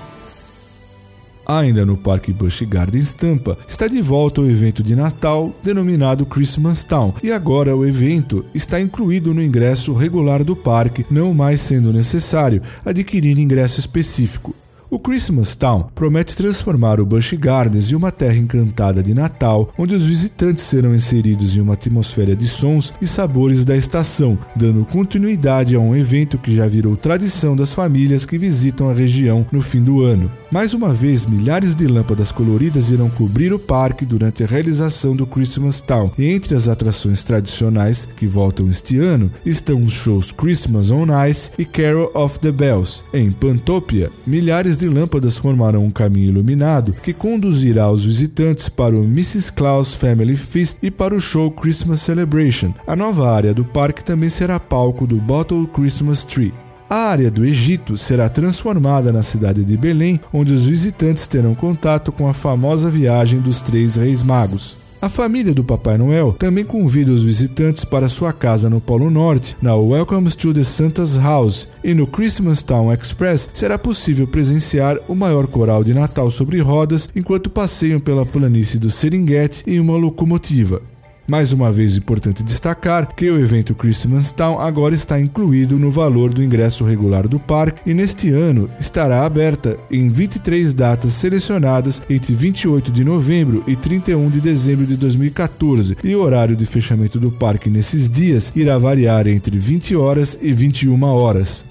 Ainda 1.49 1.83
no 1.83 1.97
Parque 1.97 2.31
Busch 2.31 2.61
Gardens 2.61 3.11
Tampa, 3.11 3.57
está 3.67 3.87
de 3.87 3.99
volta 4.03 4.39
o 4.39 4.47
evento 4.47 4.83
de 4.83 4.95
Natal 4.95 5.51
denominado 5.63 6.23
Christmas 6.23 6.83
Town, 6.83 7.15
e 7.23 7.31
agora 7.31 7.75
o 7.75 7.83
evento 7.83 8.45
está 8.53 8.79
incluído 8.79 9.33
no 9.33 9.41
ingresso 9.41 9.95
regular 9.95 10.43
do 10.43 10.55
parque, 10.55 11.03
não 11.09 11.33
mais 11.33 11.59
sendo 11.59 11.91
necessário 11.91 12.61
adquirir 12.85 13.39
ingresso 13.39 13.79
específico. 13.79 14.55
O 14.91 14.99
Christmas 14.99 15.55
Town 15.55 15.89
promete 15.95 16.35
transformar 16.35 16.99
o 16.99 17.05
Busch 17.05 17.33
Gardens 17.33 17.91
em 17.91 17.95
uma 17.95 18.11
terra 18.11 18.37
encantada 18.37 19.01
de 19.01 19.15
Natal, 19.15 19.73
onde 19.75 19.95
os 19.95 20.05
visitantes 20.05 20.63
serão 20.63 20.93
inseridos 20.93 21.55
em 21.55 21.61
uma 21.61 21.73
atmosfera 21.73 22.35
de 22.35 22.47
sons 22.47 22.93
e 23.01 23.07
sabores 23.07 23.65
da 23.65 23.75
estação, 23.75 24.37
dando 24.55 24.85
continuidade 24.85 25.75
a 25.75 25.79
um 25.79 25.95
evento 25.95 26.37
que 26.37 26.55
já 26.55 26.67
virou 26.67 26.95
tradição 26.95 27.55
das 27.55 27.73
famílias 27.73 28.23
que 28.23 28.37
visitam 28.37 28.87
a 28.87 28.93
região 28.93 29.47
no 29.51 29.61
fim 29.61 29.81
do 29.81 30.03
ano. 30.03 30.29
Mais 30.51 30.73
uma 30.73 30.91
vez, 30.91 31.27
milhares 31.27 31.75
de 31.75 31.85
lâmpadas 31.85 32.31
coloridas 32.31 32.89
irão 32.89 33.07
cobrir 33.07 33.53
o 33.53 33.59
parque 33.59 34.03
durante 34.03 34.43
a 34.43 34.47
realização 34.47 35.15
do 35.15 35.27
Christmas 35.27 35.79
Town, 35.79 36.11
e 36.17 36.25
entre 36.25 36.55
as 36.55 36.67
atrações 36.67 37.23
tradicionais 37.23 38.07
que 38.17 38.25
voltam 38.25 38.67
este 38.67 38.97
ano 38.97 39.31
estão 39.45 39.83
os 39.83 39.93
shows 39.93 40.31
Christmas 40.31 40.89
on 40.89 41.05
Ice 41.29 41.51
e 41.55 41.65
Carol 41.65 42.09
of 42.15 42.39
the 42.39 42.51
Bells. 42.51 43.03
Em 43.13 43.31
Pantopia, 43.31 44.11
milhares 44.25 44.75
de 44.75 44.89
lâmpadas 44.89 45.37
formarão 45.37 45.85
um 45.85 45.91
caminho 45.91 46.29
iluminado 46.29 46.95
que 47.03 47.13
conduzirá 47.13 47.91
os 47.91 48.05
visitantes 48.05 48.67
para 48.67 48.95
o 48.95 49.03
Mrs. 49.03 49.53
Claus 49.53 49.93
Family 49.93 50.35
Feast 50.35 50.79
e 50.81 50.89
para 50.89 51.15
o 51.15 51.21
show 51.21 51.51
Christmas 51.51 52.01
Celebration. 52.01 52.73
A 52.87 52.95
nova 52.95 53.31
área 53.31 53.53
do 53.53 53.63
parque 53.63 54.03
também 54.03 54.29
será 54.29 54.59
palco 54.59 55.05
do 55.05 55.17
Bottle 55.17 55.67
Christmas 55.67 56.23
Tree. 56.23 56.51
A 56.89 56.95
área 57.09 57.29
do 57.29 57.45
Egito 57.45 57.95
será 57.95 58.27
transformada 58.27 59.13
na 59.13 59.21
cidade 59.21 59.63
de 59.63 59.77
Belém, 59.77 60.19
onde 60.33 60.55
os 60.55 60.65
visitantes 60.65 61.27
terão 61.27 61.53
contato 61.53 62.11
com 62.11 62.27
a 62.27 62.33
famosa 62.33 62.89
viagem 62.89 63.39
dos 63.39 63.61
três 63.61 63.95
reis 63.95 64.23
magos. 64.23 64.75
A 64.99 65.07
família 65.07 65.53
do 65.53 65.63
Papai 65.63 65.99
Noel 65.99 66.35
também 66.39 66.65
convida 66.65 67.11
os 67.11 67.23
visitantes 67.23 67.85
para 67.85 68.09
sua 68.09 68.33
casa 68.33 68.71
no 68.71 68.81
Polo 68.81 69.11
Norte, 69.11 69.55
na 69.61 69.75
Welcome 69.75 70.31
to 70.31 70.51
the 70.51 70.63
Santa's 70.63 71.15
House, 71.15 71.67
e 71.83 71.93
no 71.93 72.07
Christmas 72.07 72.63
Town 72.63 72.91
Express 72.91 73.51
será 73.53 73.77
possível 73.77 74.25
presenciar 74.25 74.97
o 75.07 75.13
maior 75.13 75.45
coral 75.45 75.83
de 75.83 75.93
Natal 75.93 76.31
sobre 76.31 76.59
rodas 76.59 77.07
enquanto 77.15 77.51
passeiam 77.51 77.99
pela 77.99 78.25
planície 78.25 78.79
do 78.79 78.89
Serengeti 78.89 79.63
em 79.67 79.79
uma 79.79 79.95
locomotiva. 79.95 80.81
Mais 81.29 81.53
uma 81.53 81.71
vez 81.71 81.95
importante 81.95 82.41
destacar 82.41 83.13
que 83.13 83.29
o 83.29 83.39
evento 83.39 83.75
Christmas 83.75 84.31
Town 84.31 84.59
agora 84.59 84.95
está 84.95 85.19
incluído 85.19 85.77
no 85.77 85.91
valor 85.91 86.33
do 86.33 86.41
ingresso 86.41 86.83
regular 86.83 87.27
do 87.27 87.39
parque 87.39 87.87
e 87.87 87.93
neste 87.93 88.33
ano 88.33 88.67
estará 88.79 89.23
aberta 89.23 89.77
em 89.91 90.09
23 90.09 90.73
datas 90.73 91.11
selecionadas 91.11 92.01
entre 92.09 92.33
28 92.33 92.91
de 92.91 93.03
novembro 93.03 93.63
e 93.67 93.75
31 93.75 94.27
de 94.27 94.41
dezembro 94.41 94.87
de 94.87 94.97
2014 94.97 95.97
e 96.03 96.15
o 96.15 96.21
horário 96.23 96.55
de 96.55 96.65
fechamento 96.65 97.19
do 97.19 97.29
parque 97.31 97.69
nesses 97.69 98.09
dias 98.09 98.51
irá 98.55 98.79
variar 98.79 99.27
entre 99.27 99.55
20 99.55 99.95
horas 99.95 100.35
e 100.41 100.51
21 100.51 100.99
horas. 101.03 101.63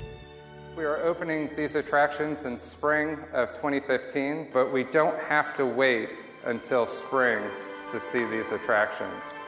We 0.77 0.85
are 0.85 1.11
opening 1.11 1.49
these 1.57 1.77
attractions 1.77 2.45
in 2.45 2.59
spring 2.59 3.17
of 3.35 3.55
2015, 3.55 4.51
but 4.53 4.73
we 4.73 4.85
don't 4.85 5.17
have 5.29 5.57
to 5.57 5.65
wait 5.67 6.11
until 6.47 6.87
spring 6.87 7.41
to 7.91 7.99
see 7.99 8.25
these 8.31 8.55
attractions. 8.55 9.48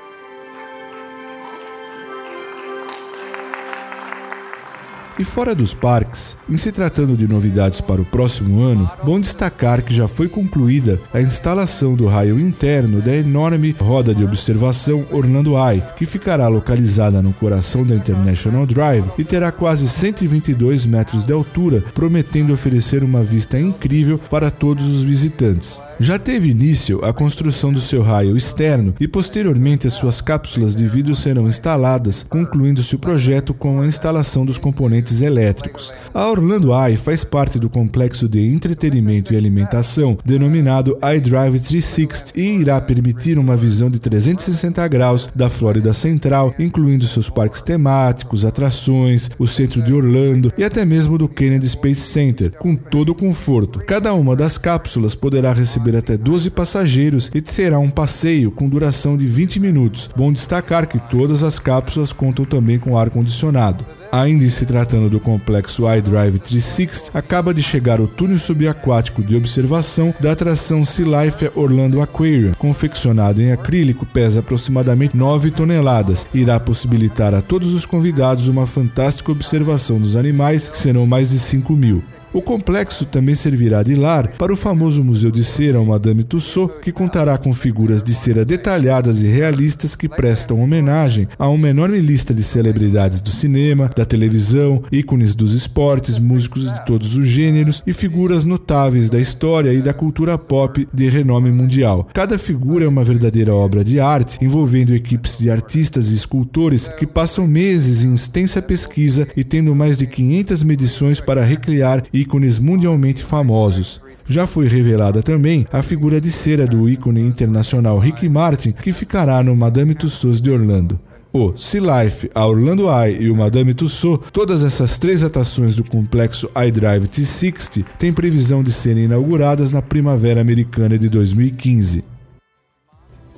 E 5.21 5.25
fora 5.25 5.55
dos 5.55 5.75
parques, 5.75 6.35
em 6.49 6.57
se 6.57 6.73
tratando 6.73 7.15
de 7.15 7.29
novidades 7.29 7.79
para 7.79 8.01
o 8.01 8.07
próximo 8.07 8.63
ano, 8.63 8.91
bom 9.05 9.21
destacar 9.21 9.83
que 9.83 9.93
já 9.93 10.09
foi 10.09 10.31
concluída 10.31 10.99
a 11.13 11.21
instalação 11.21 11.95
do 11.95 12.07
raio 12.07 12.41
interno 12.41 13.03
da 13.03 13.15
enorme 13.15 13.71
roda 13.79 14.15
de 14.15 14.25
observação 14.25 15.07
Orlando 15.11 15.59
Eye, 15.59 15.83
que 15.99 16.07
ficará 16.07 16.49
localizada 16.49 17.21
no 17.21 17.35
coração 17.35 17.85
da 17.85 17.95
International 17.95 18.65
Drive 18.65 19.11
e 19.19 19.23
terá 19.23 19.53
quase 19.53 19.87
122 19.91 20.87
metros 20.87 21.27
de 21.27 21.35
altura, 21.35 21.85
prometendo 21.93 22.55
oferecer 22.55 23.05
uma 23.05 23.23
vista 23.23 23.61
incrível 23.61 24.19
para 24.19 24.51
todos 24.51 24.87
os 24.87 25.03
visitantes. 25.03 25.83
Já 26.03 26.19
teve 26.19 26.49
início 26.49 27.05
a 27.05 27.13
construção 27.13 27.71
do 27.71 27.79
seu 27.79 28.01
raio 28.01 28.35
externo 28.35 28.95
e 28.99 29.07
posteriormente 29.07 29.87
as 29.87 29.93
suas 29.93 30.23
cápsulas 30.23 30.75
de 30.75 30.87
vidro 30.87 31.15
serão 31.15 31.47
instaladas, 31.47 32.25
concluindo-se 32.27 32.95
o 32.95 32.99
projeto 32.99 33.53
com 33.53 33.83
a 33.83 33.87
instalação 33.87 34.47
dos 34.47 34.57
componentes 34.57 35.21
elétricos. 35.21 35.93
A 36.15 36.27
Orlando 36.27 36.73
Eye 36.73 36.97
faz 36.97 37.23
parte 37.23 37.59
do 37.59 37.69
complexo 37.69 38.27
de 38.27 38.41
entretenimento 38.41 39.35
e 39.35 39.37
alimentação 39.37 40.17
denominado 40.25 40.97
iDrive 41.03 41.61
360 41.61 42.33
e 42.35 42.61
irá 42.61 42.81
permitir 42.81 43.37
uma 43.37 43.55
visão 43.55 43.91
de 43.91 43.99
360 43.99 44.89
graus 44.89 45.29
da 45.37 45.51
Flórida 45.51 45.93
Central, 45.93 46.55
incluindo 46.59 47.07
seus 47.07 47.29
parques 47.29 47.61
temáticos, 47.61 48.47
atrações, 48.47 49.29
o 49.39 49.47
centro 49.47 49.83
de 49.83 49.93
Orlando 49.93 50.51
e 50.57 50.65
até 50.65 50.83
mesmo 50.83 51.19
do 51.19 51.29
Kennedy 51.29 51.69
Space 51.69 52.01
Center, 52.01 52.53
com 52.53 52.75
todo 52.75 53.11
o 53.11 53.15
conforto. 53.15 53.81
Cada 53.81 54.15
uma 54.15 54.35
das 54.35 54.57
cápsulas 54.57 55.15
poderá 55.15 55.53
receber 55.53 55.90
até 55.97 56.17
12 56.17 56.51
passageiros 56.51 57.31
e 57.35 57.41
terá 57.41 57.79
um 57.79 57.91
passeio 57.91 58.51
com 58.51 58.69
duração 58.69 59.17
de 59.17 59.27
20 59.27 59.61
minutos. 59.61 60.11
Bom 60.17 60.33
destacar 60.33 60.87
que 60.87 60.99
todas 60.99 61.43
as 61.43 61.59
cápsulas 61.59 62.13
contam 62.13 62.45
também 62.45 62.79
com 62.79 62.97
ar 62.97 63.11
condicionado. 63.11 63.85
Ainda 64.13 64.49
se 64.49 64.67
tratando 64.67 65.09
do 65.09 65.21
complexo 65.21 65.89
iDrive 65.89 66.41
360, 66.41 67.17
acaba 67.17 67.55
de 67.55 67.63
chegar 67.63 68.01
o 68.01 68.09
túnel 68.09 68.39
subaquático 68.39 69.23
de 69.23 69.37
observação 69.37 70.13
da 70.19 70.33
atração 70.33 70.85
Sea 70.85 71.25
Life 71.25 71.51
Orlando 71.55 72.03
Aquarium, 72.03 72.53
confeccionado 72.59 73.41
em 73.41 73.53
acrílico, 73.53 74.05
pesa 74.05 74.41
aproximadamente 74.41 75.17
9 75.17 75.53
toneladas 75.53 76.27
e 76.35 76.41
irá 76.41 76.59
possibilitar 76.59 77.35
a 77.35 77.41
todos 77.41 77.73
os 77.73 77.87
convidados 77.87 78.49
uma 78.49 78.67
fantástica 78.67 79.31
observação 79.31 80.01
dos 80.01 80.17
animais, 80.17 80.69
que 80.69 80.79
serão 80.79 81.07
mais 81.07 81.31
de 81.31 81.39
5 81.39 81.73
mil. 81.75 82.03
O 82.33 82.41
complexo 82.41 83.05
também 83.07 83.35
servirá 83.35 83.83
de 83.83 83.97
lar 83.97 84.29
para 84.39 84.53
o 84.53 84.57
famoso 84.57 85.03
Museu 85.03 85.33
de 85.33 85.43
Cera 85.43 85.83
Madame 85.83 86.23
Tussauds, 86.23 86.77
que 86.81 86.93
contará 86.93 87.37
com 87.37 87.53
figuras 87.53 88.05
de 88.05 88.15
cera 88.15 88.45
detalhadas 88.45 89.21
e 89.21 89.27
realistas 89.27 89.97
que 89.97 90.09
prestam 90.09 90.63
homenagem 90.63 91.27
a 91.37 91.49
uma 91.49 91.69
enorme 91.69 91.99
lista 91.99 92.33
de 92.33 92.45
celebridades 92.45 93.21
do 93.21 93.31
cinema, 93.31 93.91
da 93.97 94.05
televisão, 94.05 94.81
ícones 94.93 95.35
dos 95.35 95.55
esportes, 95.55 96.21
músicos 96.21 96.73
de 96.73 96.87
todos 96.87 97.17
os 97.17 97.27
gêneros 97.27 97.83
e 97.85 97.93
figuras 97.93 98.45
notáveis 98.45 99.11
da 99.11 99.19
história 99.19 99.73
e 99.73 99.83
da 99.83 99.93
cultura 99.93 100.39
pop 100.39 100.87
de 100.95 101.09
renome 101.09 101.51
mundial. 101.51 102.09
Cada 102.15 102.39
figura 102.39 102.85
é 102.85 102.89
uma 102.89 103.03
verdadeira 103.03 103.53
obra 103.53 103.83
de 103.83 103.99
arte, 103.99 104.39
envolvendo 104.41 104.95
equipes 104.95 105.39
de 105.39 105.51
artistas 105.51 106.13
e 106.13 106.15
escultores 106.15 106.87
que 106.87 107.09
passam 107.09 107.49
meses 107.49 108.05
em 108.05 108.15
extensa 108.15 108.63
pesquisa 108.63 109.27
e 109.37 109.43
tendo 109.43 109.75
mais 109.75 109.99
de 109.99 110.07
500 110.07 110.63
medições 110.63 111.21
para 111.21 111.45
recriar 111.45 112.05
e 112.13 112.20
ícones 112.21 112.59
mundialmente 112.59 113.25
famosos. 113.25 114.01
Já 114.29 114.47
foi 114.47 114.69
revelada 114.69 115.23
também 115.23 115.67
a 115.73 115.83
figura 115.83 116.21
de 116.21 116.31
cera 116.31 116.67
do 116.67 116.89
ícone 116.89 117.21
internacional 117.21 117.99
Ricky 117.99 118.29
Martin, 118.29 118.73
que 118.73 118.93
ficará 118.93 119.43
no 119.43 119.57
Madame 119.57 119.95
Tussauds 119.95 120.41
de 120.41 120.51
Orlando. 120.51 121.01
O 121.33 121.57
Sea 121.57 121.81
Life, 121.81 122.31
a 122.35 122.47
Orlando 122.47 122.87
Eye 122.89 123.23
e 123.23 123.31
o 123.31 123.37
Madame 123.37 123.73
Tussauds, 123.73 124.31
todas 124.33 124.63
essas 124.63 124.99
três 124.99 125.23
atrações 125.23 125.77
do 125.77 125.85
complexo 125.85 126.51
iDrive 126.67 127.09
T60 127.09 127.85
têm 127.99 128.13
previsão 128.13 128.63
de 128.63 128.73
serem 128.73 129.05
inauguradas 129.05 129.71
na 129.71 129.81
primavera 129.81 130.41
americana 130.41 130.99
de 130.99 131.09
2015. 131.09 132.05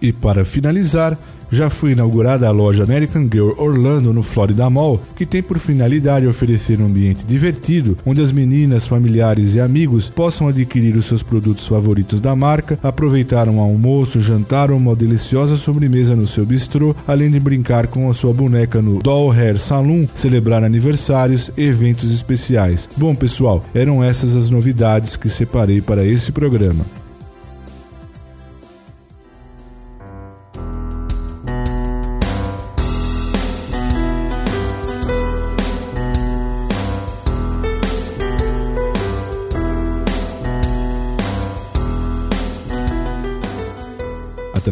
E 0.00 0.12
para 0.12 0.44
finalizar, 0.44 1.18
já 1.52 1.68
foi 1.68 1.92
inaugurada 1.92 2.48
a 2.48 2.50
loja 2.50 2.82
American 2.82 3.28
Girl 3.30 3.52
Orlando 3.58 4.12
no 4.12 4.22
Florida 4.22 4.70
Mall, 4.70 5.00
que 5.14 5.26
tem 5.26 5.42
por 5.42 5.58
finalidade 5.58 6.26
oferecer 6.26 6.80
um 6.80 6.86
ambiente 6.86 7.24
divertido 7.26 7.98
onde 8.06 8.22
as 8.22 8.32
meninas, 8.32 8.88
familiares 8.88 9.54
e 9.54 9.60
amigos 9.60 10.08
possam 10.08 10.48
adquirir 10.48 10.96
os 10.96 11.04
seus 11.06 11.22
produtos 11.22 11.66
favoritos 11.66 12.20
da 12.20 12.34
marca, 12.34 12.78
aproveitar 12.82 13.48
um 13.48 13.60
almoço, 13.60 14.20
jantar 14.20 14.70
ou 14.70 14.78
uma 14.78 14.96
deliciosa 14.96 15.56
sobremesa 15.56 16.16
no 16.16 16.26
seu 16.26 16.46
bistrô, 16.46 16.96
além 17.06 17.30
de 17.30 17.38
brincar 17.38 17.86
com 17.86 18.08
a 18.08 18.14
sua 18.14 18.32
boneca 18.32 18.80
no 18.80 18.98
Doll 18.98 19.30
Hair 19.30 19.58
Saloon, 19.58 20.06
celebrar 20.14 20.64
aniversários 20.64 21.50
eventos 21.56 22.10
especiais. 22.10 22.88
Bom, 22.96 23.14
pessoal, 23.14 23.62
eram 23.74 24.02
essas 24.02 24.34
as 24.34 24.48
novidades 24.48 25.16
que 25.16 25.28
separei 25.28 25.82
para 25.82 26.04
esse 26.04 26.32
programa. 26.32 27.01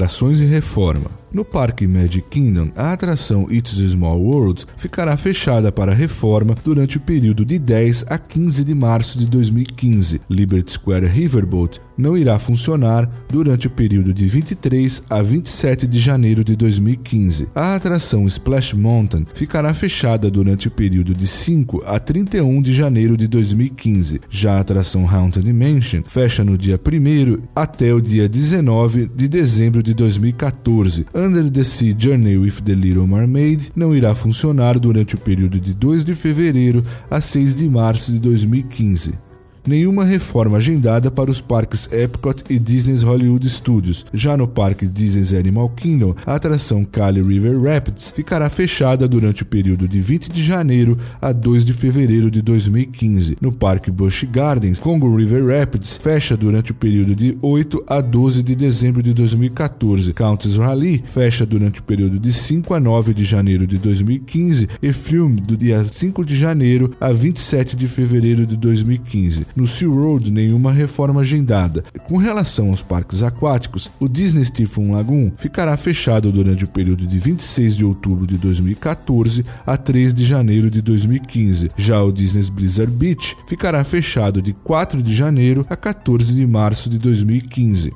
Atrações 0.01 0.41
e 0.41 0.47
reforma. 0.47 1.21
No 1.33 1.45
Parque 1.45 1.87
Magic 1.87 2.23
Kingdom, 2.29 2.73
a 2.75 2.93
atração 2.93 3.47
It's 3.51 3.79
a 3.81 3.89
Small 3.89 4.21
World 4.21 4.67
ficará 4.77 5.17
fechada 5.17 5.71
para 5.71 5.95
reforma 5.95 6.57
durante 6.65 6.97
o 6.97 7.01
período 7.01 7.45
de 7.45 7.57
10 7.57 8.07
a 8.09 8.19
15 8.19 8.65
de 8.65 8.75
março 8.75 9.17
de 9.17 9.29
2015. 9.29 10.23
Liberty 10.29 10.73
Square 10.73 11.07
Riverboat 11.07 11.81
não 11.97 12.17
irá 12.17 12.39
funcionar 12.39 13.09
durante 13.29 13.69
o 13.69 13.71
período 13.71 14.13
de 14.13 14.27
23 14.27 15.05
a 15.09 15.23
27 15.23 15.87
de 15.87 16.01
janeiro 16.01 16.43
de 16.43 16.57
2015. 16.57 17.47
A 17.55 17.77
atração 17.77 18.27
Splash 18.27 18.75
Mountain 18.75 19.25
ficará 19.33 19.73
fechada 19.73 20.31
durante 20.31 20.67
o 20.67 20.71
período 20.71 21.15
de 21.15 21.27
5 21.27 21.85
a 21.87 22.01
31 22.01 22.61
de 22.61 22.73
janeiro 22.73 23.17
de 23.17 23.29
2015. 23.29 24.21
Já 24.29 24.55
a 24.57 24.61
atração 24.61 25.09
Haunted 25.09 25.53
Mansion 25.53 26.03
fecha 26.07 26.43
no 26.43 26.59
dia 26.59 26.81
1 26.81 27.43
até 27.55 27.95
o 27.95 28.01
dia 28.01 28.29
19 28.29 29.11
de 29.15 29.29
dezembro 29.29 29.81
de 29.81 29.90
2014. 29.95 31.07
Under 31.15 31.51
the 31.51 31.65
Sea 31.65 31.95
Journey 31.99 32.37
with 32.37 32.63
the 32.65 32.75
Little 32.75 33.07
Mermaid 33.07 33.71
não 33.75 33.95
irá 33.95 34.15
funcionar 34.15 34.79
durante 34.79 35.15
o 35.15 35.19
período 35.19 35.61
de 35.61 35.75
2 35.75 36.05
de 36.05 36.15
fevereiro 36.15 36.83
a 37.11 37.21
6 37.21 37.57
de 37.57 37.69
março 37.69 38.13
de 38.13 38.19
2015 38.19 39.30
nenhuma 39.67 40.05
reforma 40.05 40.59
agendada 40.59 41.11
para 41.11 41.31
os 41.31 41.41
parques 41.41 41.89
Epcot 41.93 42.45
e 42.49 42.59
Disney's 42.59 43.03
Hollywood 43.03 43.49
Studios. 43.49 44.05
Já 44.13 44.37
no 44.37 44.47
parque 44.47 44.87
Disney's 44.87 45.33
Animal 45.33 45.69
Kingdom, 45.71 46.15
a 46.27 46.35
atração 46.35 46.85
Kali 46.85 47.23
River 47.23 47.61
Rapids 47.61 48.11
ficará 48.11 48.49
fechada 48.49 49.07
durante 49.07 49.43
o 49.43 49.47
período 49.47 49.87
de 49.87 50.01
20 50.01 50.31
de 50.31 50.43
janeiro 50.43 50.99
a 51.21 51.33
2 51.33 51.65
de 51.65 51.73
fevereiro 51.73 52.31
de 52.31 52.43
2015. 52.43 53.37
No 53.41 53.53
parque 53.53 53.91
Busch 53.91 54.25
Gardens, 54.25 54.81
Congo 54.81 55.15
River 55.15 55.47
Rapids 55.47 55.97
fecha 55.97 56.37
durante 56.37 56.73
o 56.73 56.75
período 56.75 57.15
de 57.15 57.37
8 57.43 57.85
a 57.87 58.01
12 58.01 58.43
de 58.43 58.55
dezembro 58.55 59.03
de 59.03 59.13
2014. 59.13 60.13
Countess 60.13 60.57
Raleigh 60.57 61.03
fecha 61.07 61.45
durante 61.45 61.81
o 61.81 61.83
período 61.83 62.19
de 62.19 62.33
5 62.33 62.75
a 62.75 62.81
9 62.81 63.15
de 63.15 63.25
janeiro 63.25 63.67
de 63.67 63.79
2015 63.79 64.69
e 64.83 64.93
Filme 64.93 65.41
do 65.41 65.57
dia 65.57 65.85
5 65.85 66.25
de 66.25 66.37
janeiro 66.37 66.93
a 67.01 67.11
27 67.13 67.77
de 67.77 67.87
fevereiro 67.87 68.47
de 68.47 68.57
2015. 68.57 69.47
No 69.57 69.67
SeaWorld, 69.67 70.31
nenhuma 70.31 70.73
reforma 70.73 71.21
agendada. 71.21 71.85
Com 72.07 72.17
relação 72.17 72.69
aos 72.69 72.83
parques 72.83 73.23
aquáticos, 73.23 73.91
o 73.99 74.09
Disney 74.09 74.45
Stephen 74.45 74.93
Lagoon 74.93 75.33
ficará 75.37 75.77
fechado 75.77 76.33
durante 76.33 76.65
o 76.65 76.69
período 76.69 77.07
de 77.07 77.19
26 77.19 77.77
de 77.77 77.85
outubro 77.85 78.27
de 78.27 78.37
2014 78.39 79.45
a 79.67 79.77
3 79.77 80.15
de 80.15 80.25
janeiro 80.25 80.71
de 80.71 80.81
2015. 80.81 81.71
Já 81.77 82.03
o 82.03 82.13
Disney's 82.13 82.49
Blizzard 82.49 82.93
Beach 82.93 83.37
ficará 83.47 83.83
fechado 83.85 84.41
de 84.41 84.53
4 84.53 85.03
de 85.03 85.15
janeiro 85.15 85.67
a 85.69 85.77
14 85.77 86.33
de 86.35 86.47
março 86.47 86.89
de 86.89 86.99
2015. 86.99 87.93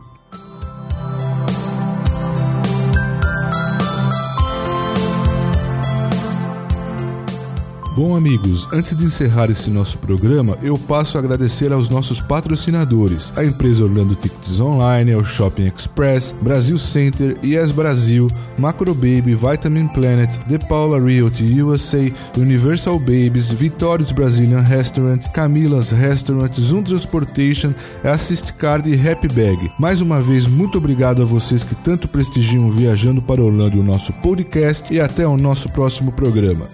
Bom, 7.96 8.16
amigos, 8.16 8.66
antes 8.72 8.96
de 8.96 9.04
encerrar 9.04 9.50
esse 9.50 9.70
nosso 9.70 9.98
programa, 9.98 10.58
eu 10.60 10.76
passo 10.76 11.16
a 11.16 11.20
agradecer 11.20 11.72
aos 11.72 11.88
nossos 11.88 12.20
patrocinadores: 12.20 13.32
a 13.36 13.44
empresa 13.44 13.84
Orlando 13.84 14.16
Tickets 14.16 14.58
Online, 14.58 15.12
ao 15.12 15.22
Shopping 15.22 15.66
Express, 15.66 16.34
Brasil 16.42 16.76
Center, 16.76 17.36
Yes 17.44 17.70
Brasil, 17.70 18.28
Macro 18.58 18.92
Baby, 18.94 19.36
Vitamin 19.36 19.86
Planet, 19.86 20.28
The 20.48 20.58
Paula 20.66 20.98
Realty 21.00 21.62
USA, 21.62 22.10
Universal 22.36 22.98
Babies, 22.98 23.52
Vitórios 23.52 24.10
Brazilian 24.10 24.62
Restaurant, 24.62 25.20
Camilas 25.32 25.92
Restaurant, 25.92 26.52
Zoom 26.58 26.82
Transportation, 26.82 27.72
Assist 28.02 28.54
Card 28.54 28.90
e 28.90 29.08
Happy 29.08 29.28
Bag. 29.28 29.70
Mais 29.78 30.00
uma 30.00 30.20
vez, 30.20 30.48
muito 30.48 30.78
obrigado 30.78 31.22
a 31.22 31.24
vocês 31.24 31.62
que 31.62 31.76
tanto 31.76 32.08
prestigiam 32.08 32.72
Viajando 32.72 33.22
para 33.22 33.40
Orlando 33.40 33.78
o 33.78 33.84
nosso 33.84 34.12
podcast 34.14 34.92
e 34.92 35.00
até 35.00 35.24
o 35.24 35.36
nosso 35.36 35.68
próximo 35.68 36.10
programa. 36.10 36.66